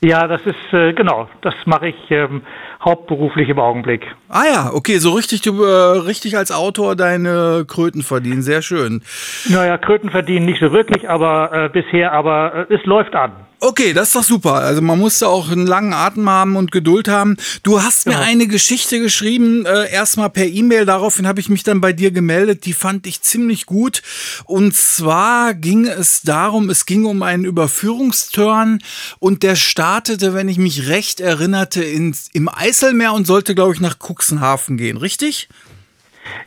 Ja, 0.00 0.28
das 0.28 0.42
ist 0.42 0.72
äh, 0.72 0.92
genau. 0.92 1.28
Das 1.42 1.54
mache 1.64 1.88
ich 1.88 1.96
ähm, 2.10 2.42
hauptberuflich 2.84 3.48
im 3.48 3.58
Augenblick. 3.58 4.06
Ah 4.28 4.44
ja, 4.44 4.70
okay, 4.72 4.98
so 4.98 5.10
richtig 5.10 5.42
du 5.42 5.64
äh, 5.64 5.98
richtig 5.98 6.36
als 6.36 6.52
Autor 6.52 6.94
deine 6.94 7.64
Kröten 7.66 8.02
verdienen, 8.02 8.42
sehr 8.42 8.62
schön. 8.62 9.02
Naja, 9.48 9.76
Kröten 9.76 10.10
verdienen 10.10 10.46
nicht 10.46 10.60
so 10.60 10.70
wirklich, 10.70 11.10
aber 11.10 11.52
äh, 11.52 11.68
bisher, 11.68 12.12
aber 12.12 12.68
äh, 12.70 12.74
es 12.74 12.84
läuft 12.84 13.16
an. 13.16 13.32
Okay, 13.60 13.92
das 13.92 14.08
ist 14.08 14.16
doch 14.16 14.22
super. 14.22 14.54
Also 14.54 14.80
man 14.80 14.98
musste 15.00 15.26
auch 15.26 15.50
einen 15.50 15.66
langen 15.66 15.92
Atem 15.92 16.30
haben 16.30 16.54
und 16.54 16.70
Geduld 16.70 17.08
haben. 17.08 17.36
Du 17.64 17.80
hast 17.80 18.06
mir 18.06 18.12
ja. 18.12 18.20
eine 18.20 18.46
Geschichte 18.46 19.00
geschrieben, 19.00 19.66
äh, 19.66 19.92
erstmal 19.92 20.30
per 20.30 20.46
E-Mail. 20.46 20.86
Daraufhin 20.86 21.26
habe 21.26 21.40
ich 21.40 21.48
mich 21.48 21.64
dann 21.64 21.80
bei 21.80 21.92
dir 21.92 22.12
gemeldet. 22.12 22.66
Die 22.66 22.72
fand 22.72 23.04
ich 23.08 23.22
ziemlich 23.22 23.66
gut. 23.66 24.02
Und 24.44 24.74
zwar 24.74 25.54
ging 25.54 25.86
es 25.86 26.22
darum, 26.22 26.70
es 26.70 26.86
ging 26.86 27.04
um 27.04 27.24
einen 27.24 27.44
Überführungsturn 27.44 28.78
und 29.18 29.42
der 29.42 29.56
startete, 29.56 30.34
wenn 30.34 30.48
ich 30.48 30.58
mich 30.58 30.88
recht 30.88 31.18
erinnerte, 31.18 31.82
ins, 31.82 32.30
im 32.32 32.48
Eiselmeer 32.48 33.12
und 33.12 33.26
sollte, 33.26 33.56
glaube 33.56 33.72
ich, 33.74 33.80
nach 33.80 33.96
Cuxenhafen 33.98 34.76
gehen. 34.76 34.98
Richtig? 34.98 35.48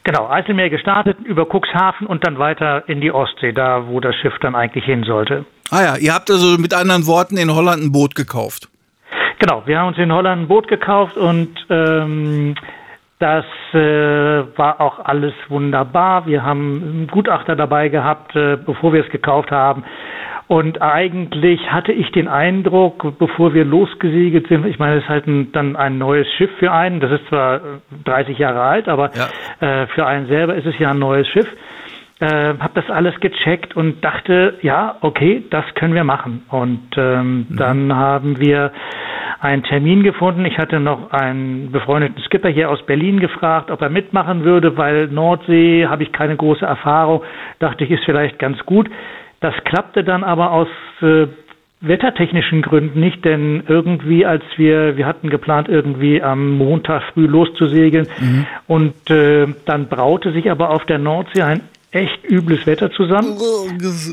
Genau, 0.03 0.29
Eiselmeer 0.29 0.69
gestartet, 0.69 1.17
über 1.25 1.45
Cuxhaven 1.45 2.07
und 2.07 2.25
dann 2.25 2.39
weiter 2.39 2.87
in 2.87 3.01
die 3.01 3.11
Ostsee, 3.11 3.51
da 3.51 3.87
wo 3.87 3.99
das 3.99 4.15
Schiff 4.15 4.33
dann 4.39 4.55
eigentlich 4.55 4.85
hin 4.85 5.03
sollte. 5.03 5.45
Ah 5.71 5.83
ja, 5.83 5.95
ihr 5.97 6.13
habt 6.13 6.29
also 6.29 6.57
mit 6.57 6.73
anderen 6.73 7.07
Worten 7.07 7.37
in 7.37 7.53
Holland 7.55 7.81
ein 7.81 7.91
Boot 7.93 8.13
gekauft. 8.13 8.67
Genau, 9.39 9.63
wir 9.65 9.79
haben 9.79 9.87
uns 9.87 9.97
in 9.97 10.11
Holland 10.11 10.43
ein 10.43 10.47
Boot 10.49 10.67
gekauft 10.67 11.15
und 11.15 11.49
ähm, 11.69 12.55
das 13.19 13.45
äh, 13.73 13.77
war 14.57 14.81
auch 14.81 14.99
alles 14.99 15.33
wunderbar. 15.47 16.25
Wir 16.27 16.43
haben 16.43 16.81
einen 16.83 17.07
Gutachter 17.07 17.55
dabei 17.55 17.87
gehabt, 17.87 18.35
äh, 18.35 18.57
bevor 18.57 18.91
wir 18.91 19.05
es 19.05 19.09
gekauft 19.11 19.51
haben. 19.51 19.85
Und 20.47 20.81
eigentlich 20.81 21.71
hatte 21.71 21.93
ich 21.93 22.11
den 22.11 22.27
Eindruck, 22.27 23.17
bevor 23.17 23.53
wir 23.53 23.63
losgesegelt 23.63 24.49
sind, 24.49 24.65
ich 24.65 24.79
meine, 24.79 24.97
es 24.97 25.03
ist 25.03 25.09
halt 25.09 25.25
ein, 25.25 25.53
dann 25.53 25.77
ein 25.77 25.97
neues 25.97 26.27
Schiff 26.37 26.51
für 26.59 26.73
einen. 26.73 26.99
Das 26.99 27.11
ist 27.11 27.25
zwar 27.29 27.61
30 28.03 28.37
Jahre 28.37 28.61
alt, 28.61 28.89
aber 28.89 29.11
ja. 29.15 29.83
äh, 29.83 29.87
für 29.87 30.05
einen 30.05 30.27
selber 30.27 30.55
ist 30.55 30.65
es 30.65 30.77
ja 30.77 30.91
ein 30.91 30.99
neues 30.99 31.27
Schiff. 31.29 31.47
Äh, 32.21 32.53
habe 32.59 32.73
das 32.75 32.87
alles 32.91 33.19
gecheckt 33.19 33.75
und 33.75 34.05
dachte, 34.05 34.59
ja, 34.61 34.95
okay, 35.01 35.43
das 35.49 35.65
können 35.73 35.95
wir 35.95 36.03
machen. 36.03 36.43
Und 36.49 36.89
ähm, 36.95 37.47
mhm. 37.49 37.57
dann 37.57 37.95
haben 37.95 38.39
wir 38.39 38.71
einen 39.39 39.63
Termin 39.63 40.03
gefunden. 40.03 40.45
Ich 40.45 40.59
hatte 40.59 40.79
noch 40.79 41.09
einen 41.09 41.71
befreundeten 41.71 42.23
Skipper 42.23 42.49
hier 42.49 42.69
aus 42.69 42.85
Berlin 42.85 43.19
gefragt, 43.19 43.71
ob 43.71 43.81
er 43.81 43.89
mitmachen 43.89 44.43
würde, 44.43 44.77
weil 44.77 45.07
Nordsee 45.07 45.87
habe 45.87 46.03
ich 46.03 46.11
keine 46.11 46.35
große 46.35 46.63
Erfahrung. 46.63 47.23
Dachte 47.57 47.85
ich, 47.85 47.89
ist 47.89 48.05
vielleicht 48.05 48.37
ganz 48.37 48.63
gut. 48.67 48.87
Das 49.39 49.55
klappte 49.63 50.03
dann 50.03 50.23
aber 50.23 50.51
aus 50.51 50.67
äh, 51.01 51.25
wettertechnischen 51.79 52.61
Gründen 52.61 52.99
nicht, 52.99 53.25
denn 53.25 53.63
irgendwie, 53.67 54.27
als 54.27 54.43
wir, 54.57 54.95
wir 54.95 55.07
hatten 55.07 55.31
geplant, 55.31 55.69
irgendwie 55.69 56.21
am 56.21 56.55
Montag 56.59 57.01
früh 57.13 57.25
loszusegeln 57.25 58.07
mhm. 58.19 58.45
und 58.67 59.09
äh, 59.09 59.47
dann 59.65 59.87
braute 59.87 60.31
sich 60.33 60.51
aber 60.51 60.69
auf 60.69 60.85
der 60.85 60.99
Nordsee 60.99 61.41
ein 61.41 61.61
echt 61.91 62.23
übles 62.23 62.65
Wetter 62.65 62.89
zusammen. 62.91 63.37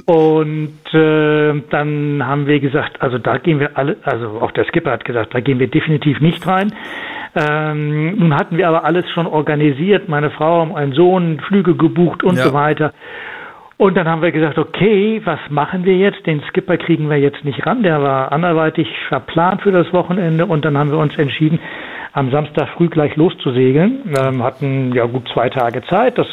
Und 0.07 0.95
äh, 0.95 1.63
dann 1.71 2.27
haben 2.27 2.47
wir 2.47 2.59
gesagt, 2.61 3.01
also 3.01 3.19
da 3.19 3.39
gehen 3.39 3.61
wir 3.61 3.77
alle, 3.79 3.97
also 4.03 4.41
auch 4.41 4.51
der 4.51 4.65
Skipper 4.65 4.91
hat 4.91 5.05
gesagt, 5.05 5.35
da 5.35 5.41
gehen 5.41 5.61
wir 5.61 5.69
definitiv 5.69 6.21
nicht 6.21 6.47
rein. 6.47 6.73
Ähm, 7.37 8.17
nun 8.19 8.35
hatten 8.35 8.57
wir 8.57 8.69
aber 8.69 8.85
alles 8.85 9.09
schon 9.11 9.27
organisiert, 9.27 10.09
meine 10.09 10.31
Frau, 10.31 10.67
mein 10.67 10.93
Sohn, 10.93 11.41
Flüge 11.47 11.77
gebucht 11.77 12.25
und 12.25 12.37
ja. 12.37 12.45
so 12.45 12.53
weiter. 12.53 12.93
Und 13.77 13.97
dann 13.97 14.09
haben 14.09 14.23
wir 14.23 14.33
gesagt, 14.33 14.59
okay, 14.59 15.23
was 15.25 15.39
machen 15.51 15.85
wir 15.85 15.97
jetzt? 15.97 16.27
Den 16.27 16.43
Skipper 16.49 16.79
kriegen 16.79 17.09
wir 17.09 17.19
jetzt 17.19 17.45
nicht 17.45 17.65
ran. 17.65 17.85
Der 17.85 18.03
war 18.03 18.33
anderweitig 18.33 18.89
verplant 19.07 19.63
für 19.63 19.71
das 19.71 19.93
Wochenende. 19.93 20.47
Und 20.47 20.65
dann 20.65 20.77
haben 20.77 20.91
wir 20.91 20.99
uns 20.99 21.17
entschieden, 21.17 21.61
am 22.13 22.31
Samstag 22.31 22.69
früh 22.77 22.89
gleich 22.89 23.17
loszusegeln. 23.17 24.15
Ähm, 24.19 24.43
hatten 24.43 24.93
ja 24.95 25.07
gut 25.07 25.29
zwei 25.33 25.49
Tage 25.49 25.83
Zeit. 25.85 26.19
Das 26.19 26.27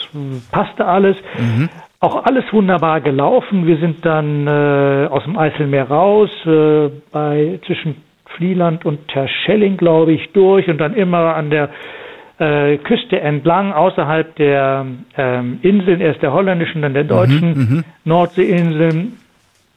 passte 0.51 0.85
alles. 0.85 1.17
Mhm. 1.38 1.69
Auch 1.99 2.25
alles 2.25 2.43
wunderbar 2.51 3.01
gelaufen. 3.01 3.65
Wir 3.65 3.77
sind 3.77 4.05
dann 4.05 4.47
äh, 4.47 5.07
aus 5.09 5.23
dem 5.23 5.38
Eiselmeer 5.38 5.89
raus, 5.89 6.29
äh, 6.45 6.89
bei 7.11 7.59
zwischen 7.65 7.95
Flieland 8.35 8.85
und 8.85 9.07
Terschelling, 9.07 9.77
glaube 9.77 10.11
ich, 10.13 10.31
durch 10.33 10.67
und 10.67 10.77
dann 10.77 10.93
immer 10.93 11.35
an 11.35 11.49
der 11.49 11.69
äh, 12.38 12.77
Küste 12.77 13.19
entlang, 13.21 13.71
außerhalb 13.71 14.35
der 14.35 14.85
ähm, 15.17 15.59
Inseln, 15.61 16.01
erst 16.01 16.21
der 16.21 16.33
holländischen, 16.33 16.81
dann 16.81 16.93
der 16.93 17.05
deutschen 17.05 17.53
mhm, 17.53 17.75
mhm. 17.77 17.83
Nordseeinseln, 18.03 19.13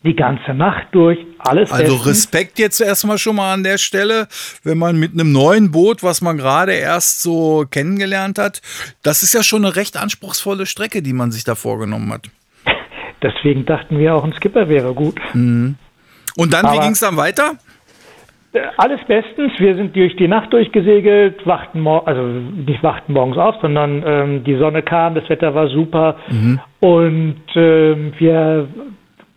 die 0.04 0.14
ganze 0.14 0.54
Nacht 0.54 0.87
durch, 0.92 1.18
alles 1.38 1.72
Also 1.72 1.94
bestens. 1.94 2.06
Respekt 2.06 2.58
jetzt 2.58 2.80
erstmal 2.80 3.18
schon 3.18 3.37
mal 3.37 3.52
an 3.52 3.64
der 3.64 3.78
Stelle, 3.78 4.28
wenn 4.62 4.78
man 4.78 4.98
mit 4.98 5.12
einem 5.12 5.32
neuen 5.32 5.70
Boot, 5.70 6.02
was 6.02 6.20
man 6.22 6.37
gerade 6.37 6.72
erst 6.72 7.22
so 7.22 7.64
kennengelernt 7.70 8.38
hat, 8.38 8.61
das 9.02 9.22
ist 9.22 9.34
ja 9.34 9.42
schon 9.42 9.64
eine 9.64 9.74
recht 9.76 9.96
anspruchsvolle 9.96 10.66
Strecke, 10.66 11.02
die 11.02 11.12
man 11.12 11.30
sich 11.32 11.44
da 11.44 11.54
vorgenommen 11.54 12.12
hat. 12.12 12.26
Deswegen 13.22 13.66
dachten 13.66 13.98
wir 13.98 14.14
auch, 14.14 14.24
ein 14.24 14.32
Skipper 14.34 14.68
wäre 14.68 14.94
gut. 14.94 15.20
Und 15.34 15.76
dann, 16.37 16.62
wie 16.64 16.68
Aber- 16.68 16.80
ging 16.82 16.92
es 16.92 17.00
dann 17.00 17.16
weiter? 17.16 17.54
Äh, 18.52 18.61
Alles 18.78 19.00
bestens. 19.06 19.52
Wir 19.58 19.74
sind 19.74 19.94
durch 19.94 20.16
die 20.16 20.28
Nacht 20.28 20.52
durchgesegelt, 20.52 21.44
wachten 21.46 21.87
also 21.87 22.22
nicht 22.22 22.82
wachten 22.82 23.12
morgens 23.12 23.37
auf, 23.37 23.56
sondern 23.61 24.02
ähm, 24.06 24.44
die 24.44 24.56
Sonne 24.56 24.82
kam, 24.82 25.14
das 25.16 25.28
Wetter 25.28 25.54
war 25.54 25.68
super 25.68 26.16
und 26.80 27.42
ähm, 27.56 28.12
wir 28.18 28.68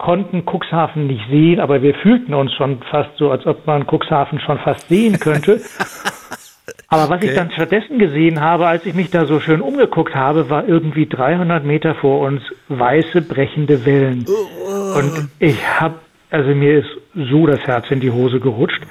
konnten 0.02 0.44
Cuxhaven 0.46 1.06
nicht 1.06 1.30
sehen, 1.30 1.60
aber 1.60 1.84
wir 1.84 1.94
fühlten 1.94 2.34
uns 2.34 2.52
schon 2.54 2.80
fast 2.90 3.12
so, 3.18 3.30
als 3.30 3.46
ob 3.46 3.68
man 3.68 3.86
Cuxhaven 3.86 4.40
schon 4.40 4.58
fast 4.58 4.90
sehen 4.90 5.20
könnte. 5.20 5.62
Aber 6.88 7.10
was 7.10 7.24
ich 7.24 7.34
dann 7.34 7.52
stattdessen 7.52 8.00
gesehen 8.00 8.42
habe, 8.42 8.68
als 8.68 8.86
ich 8.86 8.94
mich 8.94 9.10
da 9.12 9.26
so 9.26 9.40
schön 9.40 9.62
umgeguckt 9.62 10.14
habe, 10.14 10.50
war 10.50 10.68
irgendwie 10.68 11.06
300 11.06 11.64
Meter 11.64 11.96
vor 11.96 12.20
uns 12.20 12.42
weiße 12.68 13.22
brechende 13.22 13.86
Wellen. 13.86 14.26
Und 14.96 15.30
ich 15.40 15.58
habe, 15.80 15.96
also 16.30 16.50
mir 16.54 16.80
ist 16.80 16.90
so 17.16 17.48
das 17.48 17.62
Herz 17.62 17.90
in 17.92 18.02
die 18.02 18.12
Hose 18.12 18.42
gerutscht 18.42 18.82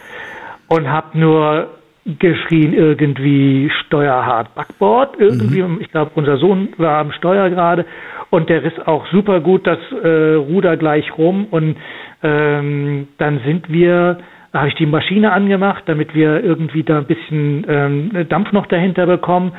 und 0.69 0.91
habe 0.91 1.19
nur 1.19 1.69
geschrien 2.07 2.73
irgendwie 2.73 3.71
steuerhart 3.87 4.55
Backbord. 4.55 5.17
Irgendwie, 5.19 5.65
ich 5.81 5.91
glaube, 5.91 6.13
unser 6.15 6.39
Sohn 6.39 6.71
war 6.79 6.99
am 6.99 7.13
Steuer 7.13 7.51
gerade 7.51 7.85
und 8.31 8.49
der 8.49 8.63
riss 8.63 8.79
auch 8.87 9.07
super 9.09 9.41
gut 9.41 9.67
das 9.67 9.79
äh, 10.03 10.35
Ruder 10.35 10.77
gleich 10.77 11.17
rum 11.19 11.47
und 11.51 11.77
ähm, 12.23 13.09
dann 13.19 13.41
sind 13.45 13.71
wir, 13.71 14.19
da 14.53 14.61
habe 14.61 14.69
ich 14.69 14.75
die 14.77 14.87
Maschine 14.87 15.33
angemacht, 15.33 15.85
damit 15.87 16.15
wir 16.15 16.43
irgendwie 16.43 16.83
da 16.83 16.99
ein 16.99 17.07
bisschen 17.07 17.65
ähm, 17.69 18.27
Dampf 18.29 18.53
noch 18.53 18.67
dahinter 18.67 19.07
bekommen. 19.07 19.53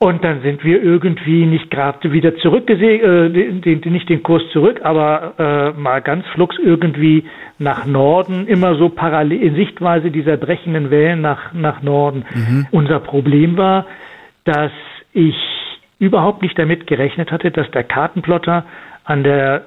Und 0.00 0.22
dann 0.22 0.42
sind 0.42 0.62
wir 0.62 0.80
irgendwie 0.80 1.44
nicht 1.44 1.72
gerade 1.72 2.12
wieder 2.12 2.36
zurückgesegelt, 2.36 3.34
äh, 3.36 3.60
den, 3.60 3.80
den, 3.80 3.92
nicht 3.92 4.08
den 4.08 4.22
Kurs 4.22 4.42
zurück, 4.52 4.80
aber 4.84 5.34
äh, 5.76 5.80
mal 5.80 6.00
ganz 6.02 6.24
flugs 6.34 6.56
irgendwie 6.62 7.24
nach 7.58 7.84
Norden, 7.84 8.46
immer 8.46 8.76
so 8.76 8.90
parallel 8.90 9.42
in 9.42 9.54
Sichtweise 9.56 10.12
dieser 10.12 10.36
brechenden 10.36 10.92
Wellen 10.92 11.20
nach, 11.20 11.52
nach 11.52 11.82
Norden. 11.82 12.24
Unser 12.70 13.00
Problem 13.00 13.56
war, 13.56 13.86
dass 14.44 14.70
ich 15.12 15.34
überhaupt 15.98 16.42
nicht 16.42 16.56
damit 16.56 16.86
gerechnet 16.86 17.32
hatte, 17.32 17.50
dass 17.50 17.68
der 17.72 17.82
Kartenplotter 17.82 18.64
an 19.02 19.24
der 19.24 19.66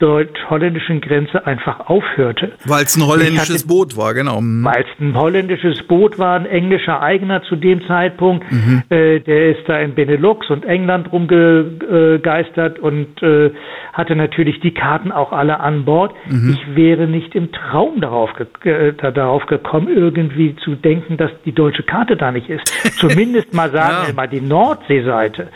deutsch-holländischen 0.00 1.00
Grenze 1.00 1.46
einfach 1.46 1.88
aufhörte. 1.88 2.52
Weil 2.64 2.84
es 2.84 2.96
ein 2.96 3.06
holländisches 3.06 3.58
hatte- 3.60 3.68
Boot 3.68 3.96
war, 3.96 4.14
genau. 4.14 4.40
Mhm. 4.40 4.64
Weil 4.64 4.82
es 4.82 5.00
ein 5.00 5.14
holländisches 5.14 5.82
Boot 5.86 6.18
war, 6.18 6.36
ein 6.36 6.46
englischer 6.46 7.02
Eigener 7.02 7.42
zu 7.42 7.54
dem 7.56 7.86
Zeitpunkt. 7.86 8.44
Äh, 8.88 9.20
der 9.20 9.50
ist 9.50 9.68
da 9.68 9.78
in 9.78 9.94
Benelux 9.94 10.48
und 10.50 10.64
England 10.64 11.12
rumgegeistert 11.12 12.78
und 12.78 13.22
äh, 13.22 13.50
hatte 13.92 14.16
natürlich 14.16 14.60
die 14.60 14.72
Karten 14.72 15.12
auch 15.12 15.32
alle 15.32 15.60
an 15.60 15.84
Bord. 15.84 16.14
Ich 16.28 16.74
wäre 16.74 17.06
nicht 17.06 17.34
im 17.34 17.52
Traum 17.52 18.00
darauf, 18.00 18.30
ge 18.62 18.72
äh, 18.88 18.92
da- 18.94 19.10
darauf 19.10 19.46
gekommen, 19.46 19.88
irgendwie 19.88 20.56
zu 20.64 20.74
denken, 20.76 21.16
dass 21.16 21.30
die 21.44 21.52
deutsche 21.52 21.82
Karte 21.82 22.16
da 22.16 22.32
nicht 22.32 22.48
ist. 22.48 22.66
Zumindest 22.98 23.52
mal 23.54 23.70
sagen 23.70 23.96
Ja. 24.02 24.06
wir 24.08 24.14
mal 24.14 24.28
die 24.28 24.40
Nordseeseite. 24.40 25.48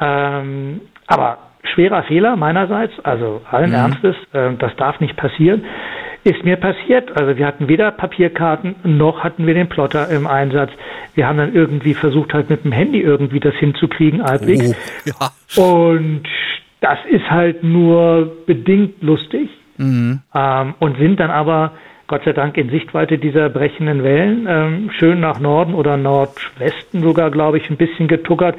Ähm, 0.00 0.80
aber 1.06 1.38
schwerer 1.62 2.02
Fehler 2.04 2.36
meinerseits, 2.36 2.92
also 3.04 3.42
allen 3.50 3.72
Ernstes, 3.72 4.16
äh, 4.32 4.52
das 4.58 4.74
darf 4.76 5.00
nicht 5.00 5.16
passieren, 5.16 5.64
ist 6.24 6.44
mir 6.44 6.56
passiert. 6.56 7.16
Also 7.16 7.36
wir 7.36 7.46
hatten 7.46 7.68
weder 7.68 7.90
Papierkarten 7.90 8.76
noch 8.84 9.24
hatten 9.24 9.46
wir 9.46 9.54
den 9.54 9.68
Plotter 9.68 10.08
im 10.10 10.26
Einsatz. 10.26 10.70
Wir 11.14 11.26
haben 11.26 11.38
dann 11.38 11.54
irgendwie 11.54 11.94
versucht, 11.94 12.34
halt 12.34 12.50
mit 12.50 12.64
dem 12.64 12.72
Handy 12.72 13.00
irgendwie 13.00 13.40
das 13.40 13.54
hinzukriegen, 13.54 14.22
halbwegs. 14.22 14.74
Oh, 15.08 15.08
ja. 15.56 15.64
Und 15.64 16.22
das 16.80 16.98
ist 17.10 17.30
halt 17.30 17.62
nur 17.62 18.36
bedingt 18.46 19.02
lustig. 19.02 19.48
Ähm, 20.34 20.74
und 20.78 20.98
sind 20.98 21.20
dann 21.20 21.30
aber 21.30 21.72
Gott 22.10 22.22
sei 22.24 22.32
Dank 22.32 22.56
in 22.56 22.70
Sichtweite 22.70 23.18
dieser 23.18 23.48
brechenden 23.48 24.02
Wellen 24.02 24.44
ähm, 24.48 24.90
schön 24.98 25.20
nach 25.20 25.38
Norden 25.38 25.74
oder 25.74 25.96
Nordwesten 25.96 27.02
sogar, 27.04 27.30
glaube 27.30 27.58
ich, 27.58 27.70
ein 27.70 27.76
bisschen 27.76 28.08
getuckert, 28.08 28.56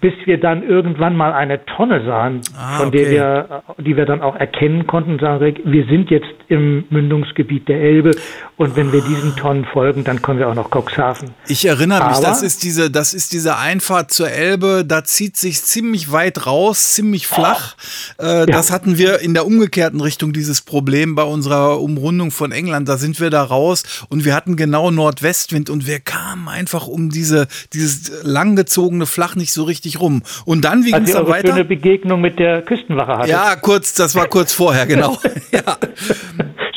bis 0.00 0.12
wir 0.24 0.40
dann 0.40 0.68
irgendwann 0.68 1.14
mal 1.14 1.32
eine 1.32 1.64
Tonne 1.66 2.04
sahen, 2.04 2.40
Ah, 2.58 2.78
von 2.78 2.90
der 2.90 3.02
okay. 3.02 3.10
wir, 3.12 3.62
die 3.78 3.96
wir 3.96 4.06
dann 4.06 4.22
auch 4.22 4.34
erkennen 4.34 4.88
konnten 4.88 5.12
und 5.12 5.20
sagen, 5.20 5.54
wir 5.64 5.86
sind 5.86 6.10
jetzt 6.10 6.26
im 6.48 6.84
Mündungsgebiet 6.90 7.68
der 7.68 7.80
Elbe 7.80 8.10
und 8.56 8.74
wenn 8.74 8.92
wir 8.92 9.02
diesen 9.02 9.36
Tonnen 9.36 9.66
folgen, 9.66 10.02
dann 10.02 10.20
kommen 10.20 10.40
wir 10.40 10.48
auch 10.48 10.54
nach 10.56 10.68
Cuxhaven. 10.74 11.30
Ich 11.46 11.64
erinnere 11.66 12.08
mich, 12.08 12.16
Aber- 12.16 12.26
das 12.26 12.42
ist 12.42 12.64
diese, 12.64 12.90
das 12.90 13.14
ist 13.14 13.32
diese 13.32 13.56
Einfahrt 13.56 14.10
zur 14.10 14.30
Elbe, 14.30 14.84
da 14.84 15.04
zieht 15.04 15.36
sich 15.36 15.62
ziemlich 15.62 16.10
weit 16.10 16.44
raus, 16.46 16.94
ziemlich 16.94 17.28
flach. 17.28 17.76
Äh, 18.18 18.46
Das 18.46 18.72
hatten 18.72 18.98
wir 18.98 19.20
in 19.20 19.32
der 19.34 19.46
umgekehrten 19.46 20.00
Richtung 20.00 20.32
dieses 20.32 20.60
Problem 20.62 21.14
bei 21.14 21.22
unserer 21.22 21.80
Umrundung 21.80 22.32
von 22.32 22.50
England. 22.50 22.79
Da 22.84 22.96
sind 22.96 23.20
wir 23.20 23.30
da 23.30 23.42
raus 23.42 24.06
und 24.08 24.24
wir 24.24 24.34
hatten 24.34 24.56
genau 24.56 24.90
Nordwestwind 24.90 25.70
und 25.70 25.86
wir 25.86 26.00
kamen 26.00 26.48
einfach 26.48 26.86
um 26.86 27.10
diese, 27.10 27.46
dieses 27.72 28.24
langgezogene 28.24 29.06
Flach 29.06 29.36
nicht 29.36 29.52
so 29.52 29.64
richtig 29.64 30.00
rum. 30.00 30.22
Und 30.44 30.64
dann, 30.64 30.84
wie 30.84 30.92
ging 30.92 31.02
es 31.02 31.12
dann 31.12 31.28
weiter? 31.28 31.48
schöne 31.52 31.64
Begegnung 31.64 32.20
mit 32.20 32.38
der 32.38 32.62
Küstenwache 32.62 33.12
hattet. 33.12 33.30
Ja, 33.30 33.56
kurz, 33.56 33.94
das 33.94 34.14
war 34.14 34.26
kurz 34.26 34.52
vorher, 34.52 34.86
genau. 34.86 35.16
ja. 35.52 35.76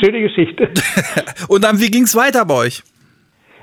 Schöne 0.03 0.21
Geschichte. 0.21 0.69
Und 1.47 1.63
dann, 1.63 1.79
wie 1.79 1.89
ging 1.89 2.03
es 2.03 2.15
weiter 2.15 2.45
bei 2.45 2.55
euch? 2.55 2.83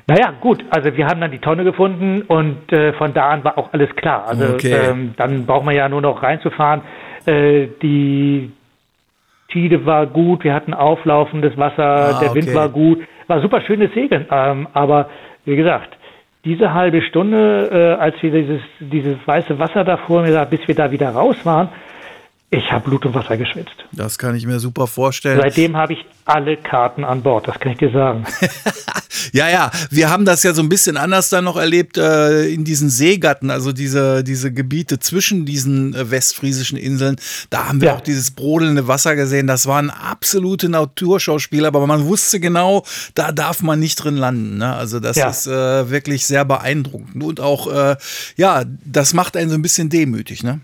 Naja, 0.07 0.33
gut, 0.41 0.65
also 0.71 0.97
wir 0.97 1.07
haben 1.07 1.21
dann 1.21 1.31
die 1.31 1.39
Tonne 1.39 1.63
gefunden 1.63 2.23
und 2.23 2.73
äh, 2.73 2.93
von 2.95 3.15
da 3.15 3.29
an 3.31 3.45
war 3.45 3.57
auch 3.57 3.73
alles 3.73 3.95
klar. 3.95 4.27
Also 4.27 4.45
Okay. 4.55 4.73
ähm, 4.73 5.15
dann 5.17 5.47
braucht 5.47 5.65
man 5.65 5.77
ja 5.77 5.89
nur 5.89 6.01
noch 6.01 6.21
reinzufahren. 6.25 6.83
Äh, 7.27 7.69
die 7.81 8.51
Tide 9.53 9.85
war 9.87 10.07
gut, 10.07 10.45
wir 10.45 10.55
hatten 10.55 10.75
auflaufendes 10.75 11.57
Wasser, 11.57 12.17
Ah, 12.17 12.21
der 12.21 12.35
Wind 12.35 12.49
okay. 12.49 12.57
war 12.57 12.69
gut, 12.69 13.01
war 13.27 13.41
super 13.41 13.61
schönes 13.61 13.93
Segeln. 13.95 14.27
Ähm, 14.31 14.67
aber 14.73 15.09
wie 15.45 15.57
gesagt, 15.57 15.97
diese 16.45 16.73
halbe 16.73 17.03
Stunde, 17.03 17.97
äh, 17.99 18.01
als 18.03 18.15
wir 18.23 18.31
dieses, 18.31 18.63
dieses 18.81 19.17
weiße 19.27 19.59
Wasser 19.59 19.85
da 19.85 19.97
vor 19.99 20.23
mir, 20.23 20.33
sah, 20.33 20.45
bis 20.45 20.67
wir 20.67 20.75
da 20.75 20.91
wieder 20.91 21.11
raus 21.11 21.37
waren, 21.45 21.69
ich 22.51 22.71
habe 22.73 22.89
Blut 22.89 23.07
und 23.07 23.15
Wasser 23.15 23.37
geschwitzt. 23.37 23.75
Das 23.93 24.19
kann 24.19 24.35
ich 24.35 24.45
mir 24.47 24.59
super 24.59 24.87
vorstellen. 24.87 25.41
Seitdem 25.41 25.77
habe 25.77 25.93
ich 25.93 26.05
alle 26.25 26.57
Karten 26.57 27.05
an 27.05 27.23
Bord, 27.23 27.47
das 27.49 27.59
kann 27.61 27.73
ich 27.73 27.79
dir 27.79 27.91
sagen. 27.93 28.25
Ja, 29.33 29.49
ja, 29.51 29.71
wir 29.91 30.09
haben 30.11 30.25
das 30.25 30.43
ja 30.43 30.55
so 30.55 30.63
ein 30.63 30.69
bisschen 30.69 30.97
anders 30.97 31.29
dann 31.29 31.45
noch 31.45 31.57
erlebt 31.57 31.99
äh, 31.99 32.47
in 32.49 32.65
diesen 32.65 32.89
Seegatten, 32.89 33.51
also 33.51 33.71
diese, 33.73 34.25
diese 34.25 34.53
Gebiete 34.53 34.99
zwischen 34.99 35.45
diesen 35.45 35.95
äh, 35.95 36.11
westfriesischen 36.11 36.79
Inseln. 36.79 37.17
Da 37.51 37.69
haben 37.69 37.81
wir 37.81 37.89
Ja. 37.89 37.97
auch 37.97 38.01
dieses 38.01 38.31
brodelnde 38.33 38.89
Wasser 38.89 39.15
gesehen. 39.17 39.47
Das 39.47 39.67
waren 39.67 39.91
absolute 39.91 40.69
Naturschauspiele, 40.69 41.67
aber 41.69 41.87
man 41.87 42.07
wusste 42.07 42.41
genau, 42.41 42.85
da 43.15 43.31
darf 43.31 43.63
man 43.63 43.79
nicht 43.79 43.97
drin 44.03 44.17
landen. 44.17 44.59
Ne? 44.59 44.75
Also 44.75 45.01
das 45.01 45.17
Ja. 45.17 45.29
ist 45.29 45.47
äh, 45.47 45.91
wirklich 45.91 46.27
sehr 46.27 46.45
beeindruckend 46.45 47.23
und 47.23 47.41
auch, 47.41 47.73
äh, 47.73 47.97
ja, 48.37 48.65
das 48.85 49.13
macht 49.13 49.37
einen 49.37 49.51
so 49.51 49.57
ein 49.57 49.63
bisschen 49.63 49.91
demütig. 49.91 50.43
Ne? 50.43 50.61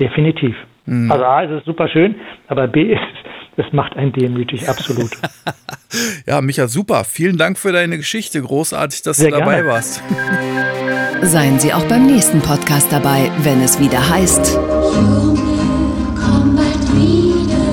Definitiv. 0.00 0.54
Mhm. 0.86 1.10
Also 1.10 1.24
A, 1.24 1.42
es 1.44 1.50
ist 1.50 1.66
super 1.66 1.88
schön, 1.88 2.14
aber 2.48 2.66
B, 2.68 2.92
es, 3.56 3.64
es 3.66 3.72
macht 3.72 3.96
einen 3.96 4.12
demütig, 4.12 4.68
absolut. 4.68 5.10
Ja, 6.26 6.40
Micha, 6.40 6.66
super. 6.66 7.04
Vielen 7.04 7.38
Dank 7.38 7.58
für 7.58 7.70
deine 7.72 7.96
Geschichte. 7.96 8.42
Großartig, 8.42 9.02
dass 9.02 9.18
Sehr 9.18 9.30
du 9.30 9.38
dabei 9.38 9.56
gerne. 9.62 9.68
warst. 9.68 10.02
Seien 11.22 11.58
Sie 11.60 11.72
auch 11.72 11.84
beim 11.84 12.06
nächsten 12.06 12.40
Podcast 12.40 12.92
dabei, 12.92 13.30
wenn 13.42 13.62
es 13.62 13.80
wieder 13.80 14.06
heißt. 14.10 14.54
Junge, 14.56 15.38
komm 16.20 16.56
bald 16.56 16.92
wieder, 16.92 17.64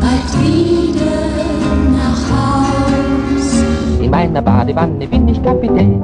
bald 0.00 0.32
wieder 0.44 1.10
nach 1.92 2.30
Haus. 2.30 3.62
In 4.02 4.10
meiner 4.10 4.42
Badewanne 4.42 5.06
bin 5.06 5.28
ich 5.28 5.42
Kapitän. 5.42 6.02